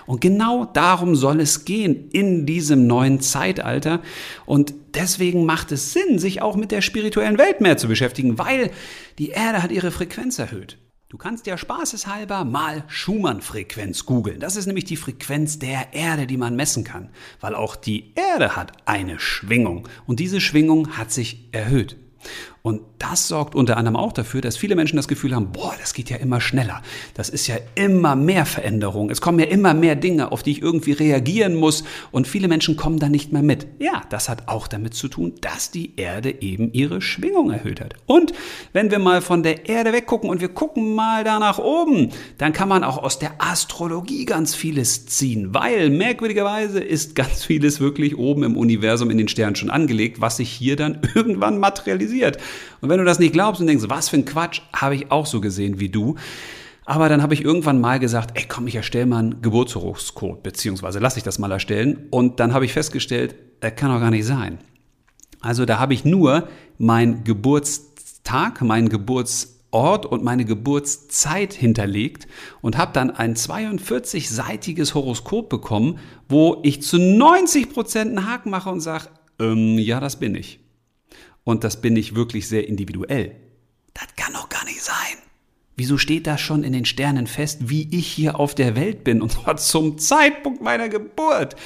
Und 0.07 0.21
genau 0.21 0.65
darum 0.65 1.15
soll 1.15 1.41
es 1.41 1.65
gehen 1.65 2.09
in 2.11 2.47
diesem 2.47 2.87
neuen 2.87 3.21
Zeitalter. 3.21 4.03
Und 4.47 4.75
deswegen 4.95 5.45
macht 5.45 5.73
es 5.73 5.93
Sinn, 5.93 6.19
sich 6.19 6.43
auch 6.43 6.57
mit 6.57 6.71
der 6.71 6.81
spirituellen 6.81 7.39
Welt 7.39 7.61
mehr 7.61 7.77
zu 7.77 7.89
beschäftigen, 7.89 8.39
weil 8.39 8.71
die 9.19 9.31
Erde 9.31 9.63
hat 9.63 9.73
ihre 9.73 9.91
Frequenz 9.91 10.39
erhöht. 10.39 10.79
Du 11.11 11.19
kannst 11.19 11.49
ja 11.49 11.59
spaßeshalber 11.59 12.45
mal 12.45 12.85
Schumann-Frequenz 12.87 14.07
googeln. 14.07 14.39
Das 14.39 14.55
ist 14.55 14.67
nämlich 14.67 14.85
die 14.85 14.97
Frequenz 14.97 15.59
der 15.59 15.93
Erde, 15.93 16.29
die 16.29 16.37
man 16.37 16.55
messen 16.55 16.85
kann, 16.85 17.11
weil 17.41 17.57
auch 17.57 17.75
die 17.75 18.13
Erde 18.15 18.55
hat 18.55 18.73
eine 18.85 19.19
Schwingung 19.19 19.89
und 20.07 20.21
diese 20.21 20.41
Schwingung 20.41 20.97
hat 20.97 21.11
sich 21.11 21.49
erhöht. 21.51 21.97
Und 22.63 22.83
das 22.99 23.29
sorgt 23.29 23.55
unter 23.55 23.79
anderem 23.79 23.97
auch 23.97 24.13
dafür, 24.13 24.43
dass 24.43 24.59
viele 24.59 24.77
Menschen 24.77 24.97
das 24.97 25.09
Gefühl 25.09 25.35
haben, 25.35 25.51
boah, 25.51 25.75
das 25.81 25.95
geht 25.95 26.11
ja 26.11 26.19
immer 26.19 26.43
schneller. 26.43 26.83
Das 27.15 27.31
ist 27.31 27.47
ja 27.47 27.57
immer 27.75 28.17
mehr 28.17 28.45
Veränderung. 28.45 29.09
Es 29.09 29.23
kommen 29.23 29.39
ja 29.39 29.47
immer 29.47 29.73
mehr 29.73 29.97
Dinge, 29.97 30.31
auf 30.31 30.43
die 30.43 30.51
ich 30.53 30.63
irgendwie 30.63 30.93
reagieren 30.93 31.55
muss. 31.55 31.85
Und 32.11 32.29
viele 32.29 32.49
Menschen 32.49 32.77
kommen 32.77 32.99
da 32.99 33.09
nicht 33.09 33.33
mehr 33.33 33.43
mit. 33.43 33.67
Ja, 33.79 34.03
das 34.11 34.29
hat 34.29 34.49
auch 34.49 34.69
damit 34.69 34.93
zu 34.93 35.09
tun, 35.09 35.33
dass 35.41 35.71
die 35.71 35.97
Erde 35.97 36.43
eben 36.43 36.71
ihre 36.73 37.01
Schwingung 37.01 37.51
erhöht 37.51 37.81
hat. 37.81 37.95
Und 38.05 38.35
wenn 38.75 38.91
wir 38.91 38.99
mal 38.99 39.23
von 39.23 39.43
der 39.43 39.67
Erde 39.67 39.95
weggucken 39.95 40.29
und 40.29 40.43
wir 40.43 40.49
gucken 40.49 40.95
mal 40.95 41.25
da 41.25 41.39
nach 41.39 41.59
oben, 41.59 42.11
dann 42.37 42.53
kann 42.53 42.69
man 42.69 42.85
auch 42.85 42.99
aus 42.99 43.19
der 43.19 43.33
Astrologie 43.39 44.27
ganz 44.27 44.55
vieles 44.55 45.07
ziehen. 45.07 45.55
Weil 45.55 45.89
merkwürdigerweise 45.89 46.81
ist 46.81 47.15
ganz 47.15 47.43
vieles 47.43 47.81
wirklich 47.81 48.19
oben 48.19 48.43
im 48.43 48.59
Universum 48.59 49.09
in 49.09 49.17
den 49.17 49.29
Sternen 49.29 49.57
schon 49.57 49.71
angelegt, 49.71 50.21
was 50.21 50.37
sich 50.37 50.51
hier 50.51 50.77
dann 50.77 51.01
irgendwann 51.15 51.59
materialisiert. 51.59 52.37
Und 52.81 52.89
wenn 52.89 52.99
du 52.99 53.05
das 53.05 53.19
nicht 53.19 53.33
glaubst 53.33 53.61
und 53.61 53.67
denkst, 53.67 53.85
was 53.89 54.09
für 54.09 54.17
ein 54.17 54.25
Quatsch, 54.25 54.63
habe 54.75 54.95
ich 54.95 55.11
auch 55.11 55.27
so 55.27 55.41
gesehen 55.41 55.81
wie 55.81 55.89
du. 55.89 56.17
Aber 56.85 57.09
dann 57.09 57.23
habe 57.23 57.35
ich 57.35 57.45
irgendwann 57.45 57.81
mal 57.81 58.01
gesagt, 58.01 58.37
ey 58.37 58.47
komm, 58.49 58.67
ich 58.67 58.75
erstelle 58.75 59.07
mal 59.07 59.19
einen 59.19 59.43
Geburtshoroskop, 59.43 60.43
beziehungsweise 60.43 60.99
lasse 60.99 61.19
ich 61.19 61.23
das 61.23 61.39
mal 61.39 61.53
erstellen. 61.53 62.07
Und 62.11 62.41
dann 62.41 62.53
habe 62.53 62.65
ich 62.65 62.73
festgestellt, 62.73 63.35
das 63.61 63.77
kann 63.77 63.93
doch 63.93 64.01
gar 64.01 64.11
nicht 64.11 64.27
sein. 64.27 64.59
Also 65.41 65.65
da 65.65 65.79
habe 65.79 65.95
ich 65.95 66.05
nur 66.05 66.49
mein 66.79 67.25
Geburtstag, 67.25 68.61
meinen 68.63 68.89
Geburtsort 68.89 70.05
und 70.05 70.25
meine 70.25 70.45
Geburtszeit 70.45 71.53
hinterlegt 71.53 72.27
und 72.61 72.77
habe 72.77 72.93
dann 72.93 73.11
ein 73.11 73.37
42-seitiges 73.37 74.95
Horoskop 74.95 75.49
bekommen, 75.49 75.99
wo 76.29 76.59
ich 76.63 76.83
zu 76.83 76.99
90 76.99 77.73
Prozent 77.73 78.19
einen 78.19 78.29
Haken 78.29 78.51
mache 78.51 78.71
und 78.71 78.81
sage, 78.81 79.09
ähm, 79.39 79.79
ja, 79.79 80.01
das 80.01 80.17
bin 80.17 80.35
ich. 80.35 80.61
Und 81.51 81.65
das 81.65 81.81
bin 81.81 81.97
ich 81.97 82.15
wirklich 82.15 82.47
sehr 82.47 82.69
individuell. 82.69 83.35
Das 83.93 84.07
kann 84.17 84.33
doch 84.33 84.49
gar 84.49 84.65
nicht 84.67 84.81
sein. 84.81 84.95
Wieso 85.77 85.99
steht 85.99 86.29
das 86.29 86.41
schon 86.41 86.63
in 86.63 86.73
den 86.73 86.85
Sternen 86.85 87.27
fest, 87.27 87.69
wie 87.69 87.89
ich 87.91 88.07
hier 88.07 88.39
auf 88.39 88.55
der 88.55 88.77
Welt 88.77 89.03
bin 89.03 89.21
und 89.21 89.33
zwar 89.33 89.57
zum 89.57 89.99
Zeitpunkt 89.99 90.63
meiner 90.63 90.89
Geburt? 90.89 91.57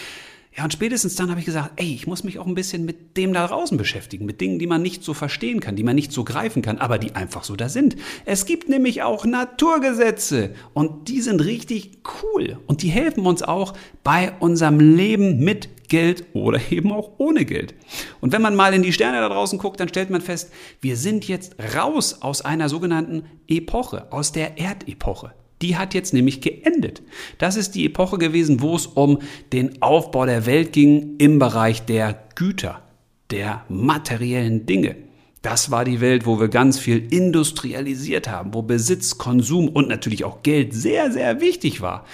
Ja, 0.57 0.63
und 0.63 0.73
spätestens 0.73 1.17
dann 1.17 1.31
habe 1.31 1.41
ich 1.41 1.47
gesagt, 1.47 1.73
ey, 1.77 1.93
ich 1.93 2.07
muss 2.07 2.23
mich 2.23 2.39
auch 2.39 2.47
ein 2.47 2.55
bisschen 2.55 2.85
mit 2.85 3.17
dem 3.17 3.33
da 3.33 3.47
draußen 3.47 3.77
beschäftigen, 3.77 4.25
mit 4.25 4.41
Dingen, 4.41 4.61
die 4.61 4.69
man 4.69 4.83
nicht 4.83 5.03
so 5.03 5.13
verstehen 5.13 5.59
kann, 5.59 5.75
die 5.75 5.83
man 5.83 5.97
nicht 5.97 6.13
so 6.13 6.23
greifen 6.23 6.63
kann, 6.63 6.79
aber 6.79 6.99
die 6.99 7.17
einfach 7.17 7.43
so 7.43 7.57
da 7.57 7.69
sind. 7.69 7.97
Es 8.25 8.47
gibt 8.47 8.69
nämlich 8.69 9.03
auch 9.03 9.27
Naturgesetze 9.27 10.55
und 10.73 11.09
die 11.09 11.21
sind 11.21 11.45
richtig 11.45 11.99
cool 12.23 12.59
und 12.69 12.83
die 12.83 12.89
helfen 12.89 13.27
uns 13.27 13.43
auch 13.43 13.75
bei 14.05 14.33
unserem 14.39 14.79
Leben 14.79 15.41
mit 15.41 15.69
Geld 15.89 16.25
oder 16.33 16.61
eben 16.71 16.93
auch 16.93 17.13
ohne 17.19 17.45
Geld. 17.45 17.75
Und 18.21 18.33
wenn 18.33 18.43
man 18.43 18.57
mal 18.57 18.75
in 18.75 18.83
die 18.83 18.93
Sterne 18.93 19.21
da 19.21 19.29
draußen 19.29 19.59
guckt, 19.59 19.81
dann 19.81 19.89
stellt 19.89 20.11
man 20.11 20.21
fest, 20.21 20.53
wir 20.81 20.97
sind 20.97 21.27
jetzt 21.29 21.57
raus 21.77 22.19
aus 22.21 22.43
einer 22.43 22.69
sogenannten 22.69 23.25
Epoche, 23.49 24.13
aus 24.13 24.33
der 24.33 24.59
Erdepoche. 24.59 25.33
Die 25.63 25.77
hat 25.77 25.95
jetzt 25.95 26.13
nämlich 26.13 26.41
geendet. 26.41 27.03
Das 27.39 27.57
ist 27.57 27.75
die 27.75 27.87
Epoche 27.87 28.19
gewesen, 28.19 28.61
wo 28.61 28.77
es 28.77 28.87
um 28.87 29.21
den 29.53 29.81
Aufbau 29.81 30.27
der 30.27 30.47
Welt 30.47 30.73
ging 30.73 31.17
im 31.19 31.39
Bereich 31.39 31.83
der 31.87 32.25
Güter, 32.35 32.83
der 33.31 33.65
materiellen 33.69 34.67
Dinge. 34.67 34.97
Das 35.45 35.71
war 35.71 35.85
die 35.85 36.01
Welt, 36.01 36.25
wo 36.25 36.41
wir 36.41 36.49
ganz 36.49 36.79
viel 36.79 37.13
industrialisiert 37.13 38.29
haben, 38.31 38.55
wo 38.55 38.63
Besitz, 38.63 39.19
Konsum 39.19 39.69
und 39.69 39.89
natürlich 39.89 40.25
auch 40.25 40.43
Geld 40.43 40.73
sehr, 40.73 41.13
sehr 41.13 41.43
wichtig 41.43 41.83
war. 41.83 42.07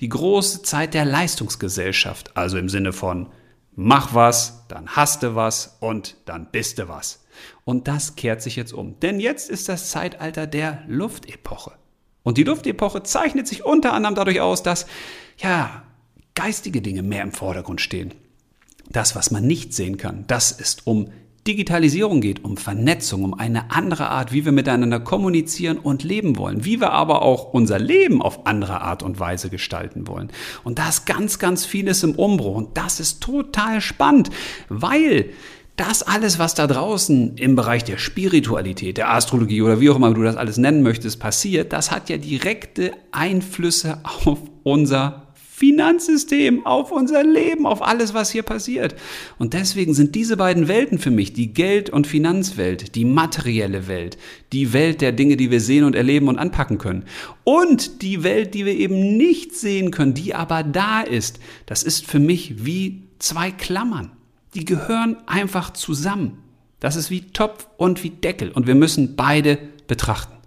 Die 0.00 0.08
große 0.08 0.62
Zeit 0.62 0.94
der 0.94 1.04
Leistungsgesellschaft, 1.04 2.34
also 2.34 2.56
im 2.56 2.70
Sinne 2.70 2.94
von 2.94 3.28
mach 3.76 4.14
was, 4.14 4.64
dann 4.68 4.88
hast 4.88 5.22
du 5.22 5.34
was 5.34 5.76
und 5.80 6.16
dann 6.24 6.48
bist 6.50 6.78
du 6.78 6.88
was. 6.88 7.26
Und 7.66 7.88
das 7.88 8.16
kehrt 8.16 8.40
sich 8.40 8.56
jetzt 8.56 8.72
um. 8.72 8.98
Denn 9.00 9.20
jetzt 9.20 9.50
ist 9.50 9.68
das 9.68 9.90
Zeitalter 9.90 10.46
der 10.46 10.82
Luftepoche. 10.88 11.72
Und 12.22 12.38
die 12.38 12.44
Luftepoche 12.44 13.02
zeichnet 13.02 13.46
sich 13.46 13.66
unter 13.66 13.92
anderem 13.92 14.14
dadurch 14.14 14.40
aus, 14.40 14.62
dass, 14.62 14.86
ja, 15.36 15.82
geistige 16.34 16.80
Dinge 16.80 17.02
mehr 17.02 17.22
im 17.22 17.32
Vordergrund 17.32 17.82
stehen. 17.82 18.14
Das, 18.88 19.14
was 19.14 19.30
man 19.30 19.46
nicht 19.46 19.74
sehen 19.74 19.98
kann, 19.98 20.24
das 20.26 20.52
ist 20.52 20.86
um 20.86 21.10
Digitalisierung 21.48 22.20
geht, 22.20 22.44
um 22.44 22.56
Vernetzung, 22.56 23.24
um 23.24 23.34
eine 23.34 23.70
andere 23.70 24.10
Art, 24.10 24.32
wie 24.32 24.44
wir 24.44 24.52
miteinander 24.52 25.00
kommunizieren 25.00 25.78
und 25.78 26.04
leben 26.04 26.36
wollen, 26.36 26.64
wie 26.64 26.80
wir 26.80 26.92
aber 26.92 27.22
auch 27.22 27.52
unser 27.54 27.78
Leben 27.78 28.20
auf 28.20 28.46
andere 28.46 28.82
Art 28.82 29.02
und 29.02 29.18
Weise 29.18 29.48
gestalten 29.48 30.06
wollen. 30.06 30.30
Und 30.62 30.78
da 30.78 30.88
ist 30.88 31.06
ganz, 31.06 31.38
ganz 31.38 31.64
vieles 31.64 32.02
im 32.02 32.14
Umbruch 32.14 32.56
und 32.56 32.76
das 32.76 33.00
ist 33.00 33.22
total 33.22 33.80
spannend, 33.80 34.30
weil 34.68 35.30
das 35.76 36.02
alles, 36.02 36.38
was 36.38 36.54
da 36.54 36.66
draußen 36.66 37.36
im 37.36 37.54
Bereich 37.54 37.84
der 37.84 37.98
Spiritualität, 37.98 38.98
der 38.98 39.14
Astrologie 39.14 39.62
oder 39.62 39.80
wie 39.80 39.88
auch 39.90 39.96
immer 39.96 40.12
du 40.12 40.22
das 40.22 40.36
alles 40.36 40.58
nennen 40.58 40.82
möchtest, 40.82 41.20
passiert, 41.20 41.72
das 41.72 41.90
hat 41.90 42.10
ja 42.10 42.18
direkte 42.18 42.92
Einflüsse 43.12 44.00
auf 44.02 44.40
unser 44.64 45.27
Finanzsystem, 45.58 46.64
auf 46.64 46.90
unser 46.92 47.22
Leben, 47.24 47.66
auf 47.66 47.82
alles, 47.82 48.14
was 48.14 48.30
hier 48.30 48.42
passiert. 48.42 48.94
Und 49.38 49.52
deswegen 49.54 49.94
sind 49.94 50.14
diese 50.14 50.36
beiden 50.36 50.68
Welten 50.68 50.98
für 50.98 51.10
mich, 51.10 51.32
die 51.32 51.52
Geld- 51.52 51.90
und 51.90 52.06
Finanzwelt, 52.06 52.94
die 52.94 53.04
materielle 53.04 53.88
Welt, 53.88 54.16
die 54.52 54.72
Welt 54.72 55.00
der 55.00 55.12
Dinge, 55.12 55.36
die 55.36 55.50
wir 55.50 55.60
sehen 55.60 55.84
und 55.84 55.94
erleben 55.94 56.28
und 56.28 56.38
anpacken 56.38 56.78
können. 56.78 57.04
Und 57.44 58.02
die 58.02 58.22
Welt, 58.22 58.54
die 58.54 58.64
wir 58.64 58.74
eben 58.74 59.16
nicht 59.16 59.54
sehen 59.54 59.90
können, 59.90 60.14
die 60.14 60.34
aber 60.34 60.62
da 60.62 61.00
ist, 61.00 61.40
das 61.66 61.82
ist 61.82 62.06
für 62.06 62.18
mich 62.18 62.64
wie 62.64 63.02
zwei 63.18 63.50
Klammern 63.50 64.12
die 64.54 64.64
gehören 64.64 65.16
einfach 65.26 65.72
zusammen. 65.72 66.38
Das 66.80 66.96
ist 66.96 67.10
wie 67.10 67.22
Topf 67.32 67.66
und 67.76 68.02
wie 68.02 68.10
Deckel 68.10 68.50
und 68.50 68.66
wir 68.66 68.74
müssen 68.74 69.16
beide 69.16 69.58
betrachten. 69.86 70.37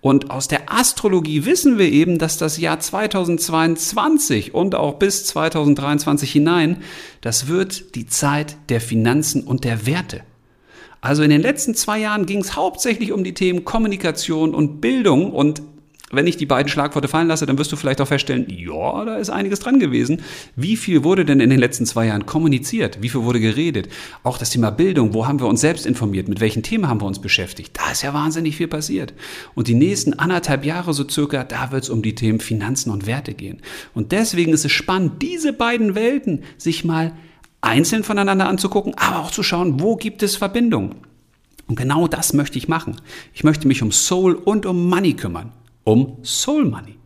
Und 0.00 0.30
aus 0.30 0.48
der 0.48 0.72
Astrologie 0.72 1.46
wissen 1.46 1.78
wir 1.78 1.90
eben, 1.90 2.18
dass 2.18 2.36
das 2.36 2.58
Jahr 2.58 2.80
2022 2.80 4.54
und 4.54 4.74
auch 4.74 4.94
bis 4.94 5.24
2023 5.26 6.30
hinein, 6.30 6.82
das 7.20 7.48
wird 7.48 7.94
die 7.94 8.06
Zeit 8.06 8.56
der 8.68 8.80
Finanzen 8.80 9.42
und 9.42 9.64
der 9.64 9.86
Werte. 9.86 10.22
Also 11.00 11.22
in 11.22 11.30
den 11.30 11.42
letzten 11.42 11.74
zwei 11.74 11.98
Jahren 11.98 12.24
ging 12.24 12.40
es 12.40 12.56
hauptsächlich 12.56 13.12
um 13.12 13.24
die 13.24 13.34
Themen 13.34 13.64
Kommunikation 13.64 14.54
und 14.54 14.80
Bildung 14.80 15.32
und 15.32 15.62
wenn 16.16 16.26
ich 16.26 16.36
die 16.36 16.46
beiden 16.46 16.68
Schlagworte 16.68 17.08
fallen 17.08 17.28
lasse, 17.28 17.46
dann 17.46 17.58
wirst 17.58 17.72
du 17.72 17.76
vielleicht 17.76 18.00
auch 18.00 18.08
feststellen, 18.08 18.46
ja, 18.48 19.04
da 19.04 19.16
ist 19.16 19.30
einiges 19.30 19.60
dran 19.60 19.78
gewesen. 19.78 20.22
Wie 20.56 20.76
viel 20.76 21.04
wurde 21.04 21.24
denn 21.24 21.40
in 21.40 21.50
den 21.50 21.58
letzten 21.58 21.86
zwei 21.86 22.06
Jahren 22.06 22.26
kommuniziert? 22.26 22.98
Wie 23.00 23.08
viel 23.08 23.22
wurde 23.22 23.40
geredet? 23.40 23.88
Auch 24.22 24.38
das 24.38 24.50
Thema 24.50 24.70
Bildung, 24.70 25.14
wo 25.14 25.26
haben 25.26 25.40
wir 25.40 25.46
uns 25.46 25.60
selbst 25.60 25.86
informiert? 25.86 26.28
Mit 26.28 26.40
welchen 26.40 26.62
Themen 26.62 26.88
haben 26.88 27.00
wir 27.00 27.06
uns 27.06 27.18
beschäftigt? 27.18 27.78
Da 27.78 27.92
ist 27.92 28.02
ja 28.02 28.14
wahnsinnig 28.14 28.56
viel 28.56 28.68
passiert. 28.68 29.14
Und 29.54 29.68
die 29.68 29.74
nächsten 29.74 30.14
anderthalb 30.14 30.64
Jahre 30.64 30.92
so 30.94 31.08
circa, 31.08 31.44
da 31.44 31.72
wird 31.72 31.84
es 31.84 31.90
um 31.90 32.02
die 32.02 32.14
Themen 32.14 32.40
Finanzen 32.40 32.90
und 32.90 33.06
Werte 33.06 33.34
gehen. 33.34 33.60
Und 33.94 34.12
deswegen 34.12 34.52
ist 34.52 34.64
es 34.64 34.72
spannend, 34.72 35.22
diese 35.22 35.52
beiden 35.52 35.94
Welten 35.94 36.42
sich 36.58 36.84
mal 36.84 37.12
einzeln 37.60 38.04
voneinander 38.04 38.48
anzugucken, 38.48 38.94
aber 38.96 39.20
auch 39.20 39.30
zu 39.30 39.42
schauen, 39.42 39.80
wo 39.80 39.96
gibt 39.96 40.22
es 40.22 40.36
Verbindungen. 40.36 40.96
Und 41.66 41.76
genau 41.76 42.06
das 42.06 42.34
möchte 42.34 42.58
ich 42.58 42.68
machen. 42.68 42.96
Ich 43.32 43.42
möchte 43.42 43.66
mich 43.66 43.82
um 43.82 43.90
Soul 43.90 44.34
und 44.34 44.66
um 44.66 44.88
Money 44.88 45.14
kümmern 45.14 45.52
um 45.84 46.18
Soul 46.22 46.64
Money. 46.64 46.98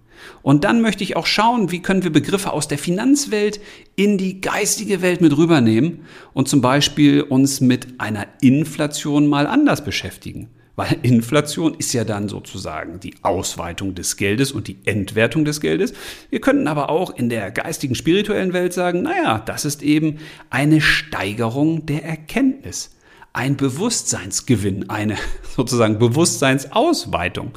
Und 0.43 0.64
dann 0.64 0.81
möchte 0.81 1.05
ich 1.05 1.17
auch 1.17 1.27
schauen, 1.27 1.71
wie 1.71 1.83
können 1.83 2.05
wir 2.05 2.12
Begriffe 2.12 2.53
aus 2.53 2.69
der 2.69 2.79
Finanzwelt 2.79 3.61
in 3.97 4.19
die 4.19 4.41
geistige 4.41 5.03
Welt 5.03 5.21
mit 5.21 5.37
rübernehmen 5.37 6.05
und 6.33 6.49
zum 6.49 6.61
Beispiel 6.61 7.23
uns 7.23 7.61
mit 7.61 8.01
einer 8.01 8.27
Inflation 8.41 9.27
mal 9.27 9.47
anders 9.47 9.85
beschäftigen. 9.85 10.49
Weil 10.77 10.97
Inflation 11.03 11.75
ist 11.75 11.93
ja 11.93 12.05
dann 12.05 12.29
sozusagen 12.29 13.01
die 13.01 13.14
Ausweitung 13.23 13.95
des 13.95 14.17
Geldes 14.17 14.53
und 14.53 14.69
die 14.69 14.79
Entwertung 14.85 15.45
des 15.45 15.61
Geldes. 15.61 15.93
Wir 16.31 16.41
könnten 16.41 16.69
aber 16.69 16.88
auch 16.88 17.11
in 17.17 17.29
der 17.29 17.51
geistigen, 17.51 17.95
spirituellen 17.95 18.53
Welt 18.53 18.73
sagen, 18.73 19.03
naja, 19.03 19.43
das 19.45 19.64
ist 19.64 19.83
eben 19.83 20.19
eine 20.51 20.81
Steigerung 20.81 21.85
der 21.87 22.05
Erkenntnis 22.05 22.91
ein 23.38 23.57
Bewusstseinsgewinn, 23.57 24.90
eine 24.90 25.16
sozusagen 25.57 26.01
Bewusstseinsausweitung. 26.01 27.53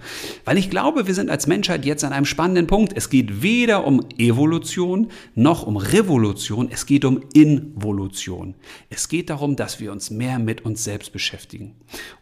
Weil 0.45 0.59
ich 0.59 0.69
glaube, 0.69 1.07
wir 1.07 1.15
sind 1.15 1.31
als 1.31 1.47
Menschheit 1.47 1.85
jetzt 1.85 2.03
an 2.03 2.13
einem 2.13 2.27
spannenden 2.27 2.67
Punkt. 2.67 2.93
Es 2.95 3.09
geht 3.09 3.41
weder 3.41 3.87
um 3.87 4.05
Evolution 4.19 5.07
noch 5.33 5.65
um 5.65 5.77
Revolution, 5.77 6.69
es 6.71 6.85
geht 6.85 7.03
um 7.03 7.21
Involution. 7.33 8.53
Es 8.91 9.09
geht 9.09 9.31
darum, 9.31 9.55
dass 9.55 9.79
wir 9.79 9.91
uns 9.91 10.11
mehr 10.11 10.37
mit 10.37 10.63
uns 10.63 10.83
selbst 10.83 11.13
beschäftigen. 11.13 11.73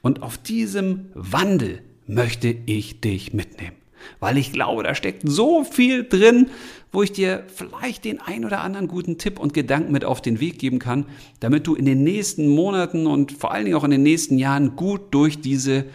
Und 0.02 0.24
auf 0.24 0.38
diesem 0.38 1.08
Wandel 1.13 1.82
möchte 2.08 2.56
ich 2.65 3.02
dich 3.02 3.34
mitnehmen. 3.34 3.76
Weil 4.22 4.38
ich 4.38 4.54
glaube, 4.54 4.84
da 4.84 4.95
steckt 4.95 5.24
so 5.26 5.65
viel 5.65 6.08
drin, 6.08 6.50
wo 6.91 7.04
ich 7.04 7.12
dir 7.12 7.43
vielleicht 7.54 8.06
den 8.06 8.19
ein 8.19 8.45
oder 8.45 8.62
anderen 8.62 8.88
guten 8.88 9.17
Tipp 9.17 9.39
und 9.39 9.54
Gedanken 9.54 9.91
mit 9.91 10.06
auf 10.06 10.21
den 10.21 10.39
Weg 10.39 10.60
geben 10.60 10.80
kann, 10.80 11.06
damit 11.39 11.67
du 11.67 11.75
in 11.75 11.86
den 11.86 12.04
nächsten 12.04 12.47
Monaten 12.47 13.08
und 13.08 13.32
vor 13.32 13.52
allen 13.52 13.65
Dingen 13.65 13.78
auch 13.78 13.84
in 13.84 13.91
den 13.91 14.04
nächsten 14.04 14.38
Jahren 14.38 14.75
gut 14.75 15.02
durch 15.12 15.41
diese 15.41 15.86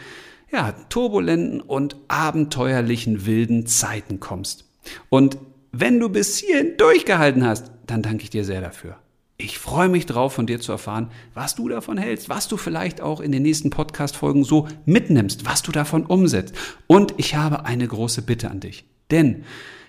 ja, 0.53 0.73
turbulenten 0.89 1.61
und 1.61 1.97
abenteuerlichen 2.09 3.27
wilden 3.27 3.67
Zeiten 3.67 4.21
kommst. 4.21 4.65
Und 5.09 5.39
wenn 5.73 5.99
du 5.99 6.09
bis 6.09 6.39
hierhin 6.39 6.77
durchgehalten 6.77 7.45
hast, 7.45 7.73
dann 7.87 8.03
danke 8.03 8.23
ich 8.23 8.31
dir 8.31 8.45
sehr 8.45 8.61
dafür. 8.61 8.97
Ich 9.37 9.59
freue 9.59 9.89
mich 9.89 10.07
drauf, 10.07 10.33
von 10.33 10.47
dir 10.47 10.61
zu 10.61 10.71
erfahren, 10.71 11.11
was 11.35 11.57
du 11.57 11.69
davon 11.69 11.99
hältst, 11.99 12.29
was 12.29 12.47
du 12.47 12.57
vielleicht 12.57 13.01
auch 13.01 13.21
in 13.21 13.33
den 13.33 13.43
nächsten 13.43 13.71
Podcast-Folgen 13.71 14.45
so 14.45 14.69
mitnimmst, 14.87 15.45
was 15.45 15.63
du 15.63 15.73
davon 15.73 16.07
umsetzt. 16.07 16.55
Und 16.87 17.15
ich 17.17 17.35
habe 17.35 17.65
eine 17.65 17.89
große 17.89 18.23
Bitte 18.23 18.49
an 18.49 18.61
dich. 18.61 18.85
Denn 19.11 19.45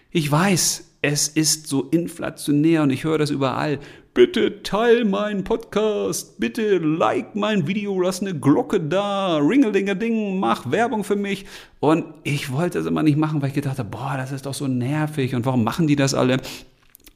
ich 0.10 0.32
weiß, 0.32 0.85
es 1.06 1.28
ist 1.28 1.68
so 1.68 1.84
inflationär 1.84 2.82
und 2.82 2.90
ich 2.90 3.04
höre 3.04 3.20
das 3.20 3.30
überall. 3.30 3.78
Bitte 4.16 4.64
teil 4.64 5.06
meinen 5.06 5.44
Podcast, 5.44 6.40
bitte 6.40 6.80
like 6.80 7.36
mein 7.36 7.68
Video, 7.68 8.02
lass 8.02 8.22
eine 8.22 8.34
Glocke 8.34 8.80
da, 8.80 9.38
ringeldinge-ding, 9.38 10.40
mach 10.40 10.72
Werbung 10.72 11.04
für 11.04 11.16
mich. 11.16 11.46
Und 11.80 12.06
ich 12.24 12.52
wollte 12.52 12.80
das 12.80 12.88
immer 12.88 13.04
nicht 13.04 13.20
machen, 13.20 13.40
weil 13.44 13.50
ich 13.50 13.54
gedacht 13.54 13.78
habe, 13.78 13.90
boah, 13.90 14.16
das 14.18 14.32
ist 14.32 14.48
doch 14.48 14.56
so 14.56 14.68
nervig 14.68 15.36
und 15.36 15.46
warum 15.46 15.64
machen 15.64 15.86
die 15.86 15.96
das 15.96 16.16
alle? 16.16 16.38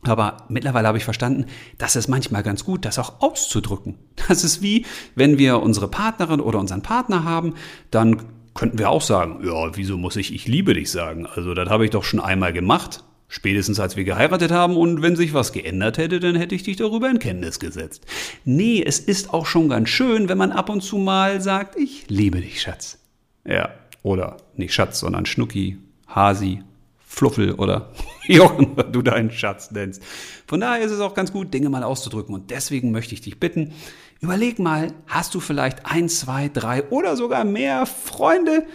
Aber 0.04 0.38
mittlerweile 0.50 0.88
habe 0.88 1.00
ich 1.00 1.04
verstanden, 1.04 1.46
dass 1.80 1.96
es 1.96 2.08
manchmal 2.08 2.44
ganz 2.44 2.66
gut, 2.66 2.86
das 2.86 3.00
auch 3.00 3.22
auszudrücken. 3.22 3.96
Das 4.28 4.44
ist 4.44 4.62
wie, 4.62 4.86
wenn 5.16 5.40
wir 5.40 5.64
unsere 5.64 5.88
Partnerin 5.88 6.42
oder 6.42 6.60
unseren 6.60 6.84
Partner 6.84 7.24
haben, 7.24 7.56
dann 7.90 8.22
könnten 8.54 8.78
wir 8.78 8.92
auch 8.92 9.02
sagen, 9.02 9.40
ja, 9.44 9.76
wieso 9.76 9.98
muss 9.98 10.16
ich 10.16 10.32
ich 10.32 10.48
liebe 10.48 10.76
dich 10.76 10.92
sagen? 10.92 11.26
Also 11.26 11.56
das 11.56 11.70
habe 11.70 11.86
ich 11.86 11.92
doch 11.92 12.04
schon 12.04 12.20
einmal 12.20 12.54
gemacht, 12.54 13.04
spätestens 13.30 13.80
als 13.80 13.96
wir 13.96 14.04
geheiratet 14.04 14.52
haben 14.52 14.76
und 14.76 15.02
wenn 15.02 15.16
sich 15.16 15.34
was 15.34 15.54
geändert 15.54 15.98
hätte, 15.98 16.20
dann 16.20 16.36
hätte 16.36 16.56
ich 16.56 16.64
dich 16.64 16.76
darüber 16.76 17.10
in 17.10 17.20
Kenntnis 17.20 17.60
gesetzt. 17.60 18.06
Nee, 18.44 18.84
es 18.86 19.00
ist 19.00 19.34
auch 19.34 19.46
schon 19.46 19.70
ganz 19.70 19.88
schön, 19.88 20.28
wenn 20.28 20.38
man 20.38 20.52
ab 20.52 20.70
und 20.70 20.82
zu 20.82 20.98
mal 20.98 21.40
sagt, 21.40 21.78
ich 21.78 22.10
liebe 22.10 22.42
dich, 22.42 22.62
Schatz. 22.62 22.98
Ja, 23.46 23.70
oder 24.04 24.38
nicht 24.56 24.74
Schatz, 24.74 25.00
sondern 25.00 25.26
Schnucki, 25.26 25.78
Hasi, 26.08 26.64
Fluffel 26.98 27.54
oder 27.54 27.92
auch 28.40 28.60
immer 28.60 28.84
du 28.84 29.02
deinen 29.02 29.32
Schatz 29.32 29.72
nennst. 29.72 30.02
Von 30.48 30.60
daher 30.60 30.84
ist 30.84 30.92
es 30.92 31.00
auch 31.00 31.14
ganz 31.14 31.32
gut, 31.32 31.54
Dinge 31.54 31.70
mal 31.70 31.84
auszudrücken. 31.84 32.34
Und 32.34 32.52
deswegen 32.52 32.92
möchte 32.92 33.14
ich 33.14 33.22
dich 33.22 33.40
bitten, 33.40 33.74
überleg 34.22 34.60
mal, 34.60 34.94
hast 35.08 35.36
du 35.36 35.40
vielleicht 35.40 35.86
ein, 35.86 36.10
zwei, 36.10 36.50
drei 36.50 36.84
oder 36.90 37.16
sogar 37.16 37.46
mehr 37.46 37.86
Freunde, 37.86 38.66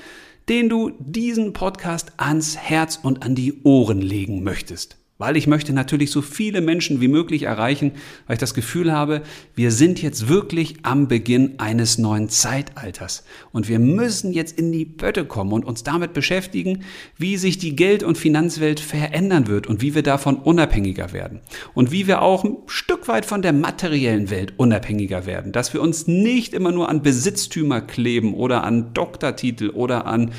denen 0.49 0.69
du 0.69 0.91
diesen 0.99 1.53
Podcast 1.53 2.13
ans 2.17 2.57
Herz 2.57 2.99
und 3.03 3.23
an 3.23 3.35
die 3.35 3.63
Ohren 3.63 4.01
legen 4.01 4.43
möchtest? 4.43 4.97
Weil 5.17 5.37
ich 5.37 5.47
möchte 5.47 5.73
natürlich 5.73 6.11
so 6.11 6.23
viele 6.23 6.61
Menschen 6.61 7.01
wie 7.01 7.07
möglich 7.07 7.45
erreichen, 7.45 7.93
weil 8.27 8.35
ich 8.35 8.41
das 8.41 8.53
Gefühl 8.53 8.93
habe, 8.93 9.23
wir 9.55 9.71
sind 9.71 10.03
jetzt 10.03 10.29
wirklich 10.29 10.79
am 10.83 11.07
Beginn 11.07 11.55
eines 11.59 11.99
neuen 11.99 12.29
Zeitalters. 12.29 13.23
Und 13.53 13.69
wir 13.69 13.79
müssen 13.79 14.33
jetzt 14.33 14.59
in 14.59 14.73
die 14.73 14.85
Pötte 14.85 15.25
kommen 15.25 15.53
und 15.53 15.65
uns 15.65 15.85
damit 15.85 16.15
beschäftigen, 16.15 16.83
wie 17.17 17.37
sich 17.37 17.59
die 17.59 17.77
Geld- 17.77 18.03
und 18.03 18.19
Finanzwelt 18.19 18.81
verändern 18.81 19.47
wird 19.47 19.69
und 19.69 19.83
wie 19.83 19.95
wir 19.95 20.03
davon 20.03 20.35
unabhängiger 20.35 21.13
werden. 21.13 21.43
Und 21.75 21.93
wie 21.93 22.09
wir 22.09 22.21
auch 22.21 22.43
ein 22.43 22.57
Stück 22.67 23.07
weit 23.07 23.25
von 23.25 23.41
der 23.41 23.53
materiellen 23.53 24.31
Welt 24.31 24.55
unabhängiger 24.57 25.27
werden. 25.27 25.53
Dass 25.53 25.73
wir 25.73 25.81
uns 25.81 26.09
nicht 26.09 26.53
immer 26.55 26.73
nur 26.73 26.89
an 26.89 27.03
Besitztümer 27.03 27.81
kleben 27.81 28.35
oder 28.35 28.65
an 28.65 28.93
Doktortitel 28.95 29.71
oder 29.71 30.07
an 30.07 30.33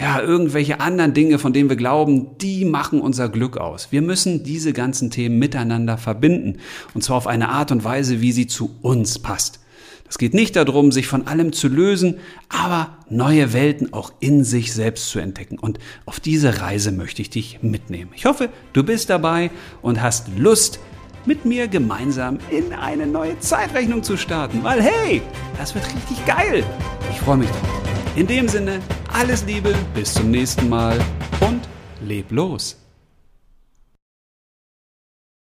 ja, 0.00 0.20
irgendwelche 0.20 0.80
anderen 0.80 1.12
Dinge, 1.12 1.38
von 1.38 1.52
denen 1.52 1.68
wir 1.68 1.76
glauben, 1.76 2.38
die 2.38 2.64
machen 2.64 3.02
unser 3.02 3.28
Glück 3.28 3.58
aus. 3.58 3.88
Wir 3.90 4.00
müssen 4.00 4.42
diese 4.42 4.72
ganzen 4.72 5.10
Themen 5.10 5.38
miteinander 5.38 5.98
verbinden. 5.98 6.58
Und 6.94 7.04
zwar 7.04 7.18
auf 7.18 7.26
eine 7.26 7.50
Art 7.50 7.70
und 7.70 7.84
Weise, 7.84 8.22
wie 8.22 8.32
sie 8.32 8.46
zu 8.46 8.70
uns 8.80 9.18
passt. 9.18 9.60
Es 10.08 10.18
geht 10.18 10.34
nicht 10.34 10.56
darum, 10.56 10.90
sich 10.90 11.06
von 11.06 11.28
allem 11.28 11.52
zu 11.52 11.68
lösen, 11.68 12.16
aber 12.48 12.96
neue 13.10 13.52
Welten 13.52 13.92
auch 13.92 14.12
in 14.20 14.42
sich 14.42 14.72
selbst 14.72 15.10
zu 15.10 15.20
entdecken. 15.20 15.58
Und 15.58 15.78
auf 16.06 16.18
diese 16.18 16.62
Reise 16.62 16.92
möchte 16.92 17.22
ich 17.22 17.30
dich 17.30 17.62
mitnehmen. 17.62 18.10
Ich 18.16 18.24
hoffe, 18.24 18.48
du 18.72 18.82
bist 18.82 19.10
dabei 19.10 19.50
und 19.82 20.02
hast 20.02 20.28
Lust, 20.36 20.80
mit 21.26 21.44
mir 21.44 21.68
gemeinsam 21.68 22.38
in 22.50 22.72
eine 22.72 23.06
neue 23.06 23.38
Zeitrechnung 23.40 24.02
zu 24.02 24.16
starten. 24.16 24.62
Weil 24.62 24.82
hey, 24.82 25.22
das 25.58 25.74
wird 25.74 25.86
richtig 25.86 26.24
geil. 26.26 26.64
Ich 27.10 27.20
freue 27.20 27.38
mich 27.38 27.50
drauf. 27.50 27.82
In 28.16 28.26
dem 28.26 28.48
Sinne, 28.48 28.80
alles 29.12 29.44
Liebe, 29.44 29.74
bis 29.94 30.14
zum 30.14 30.30
nächsten 30.30 30.68
Mal 30.68 30.98
und 31.40 31.60
leb 32.00 32.30
los. 32.30 32.76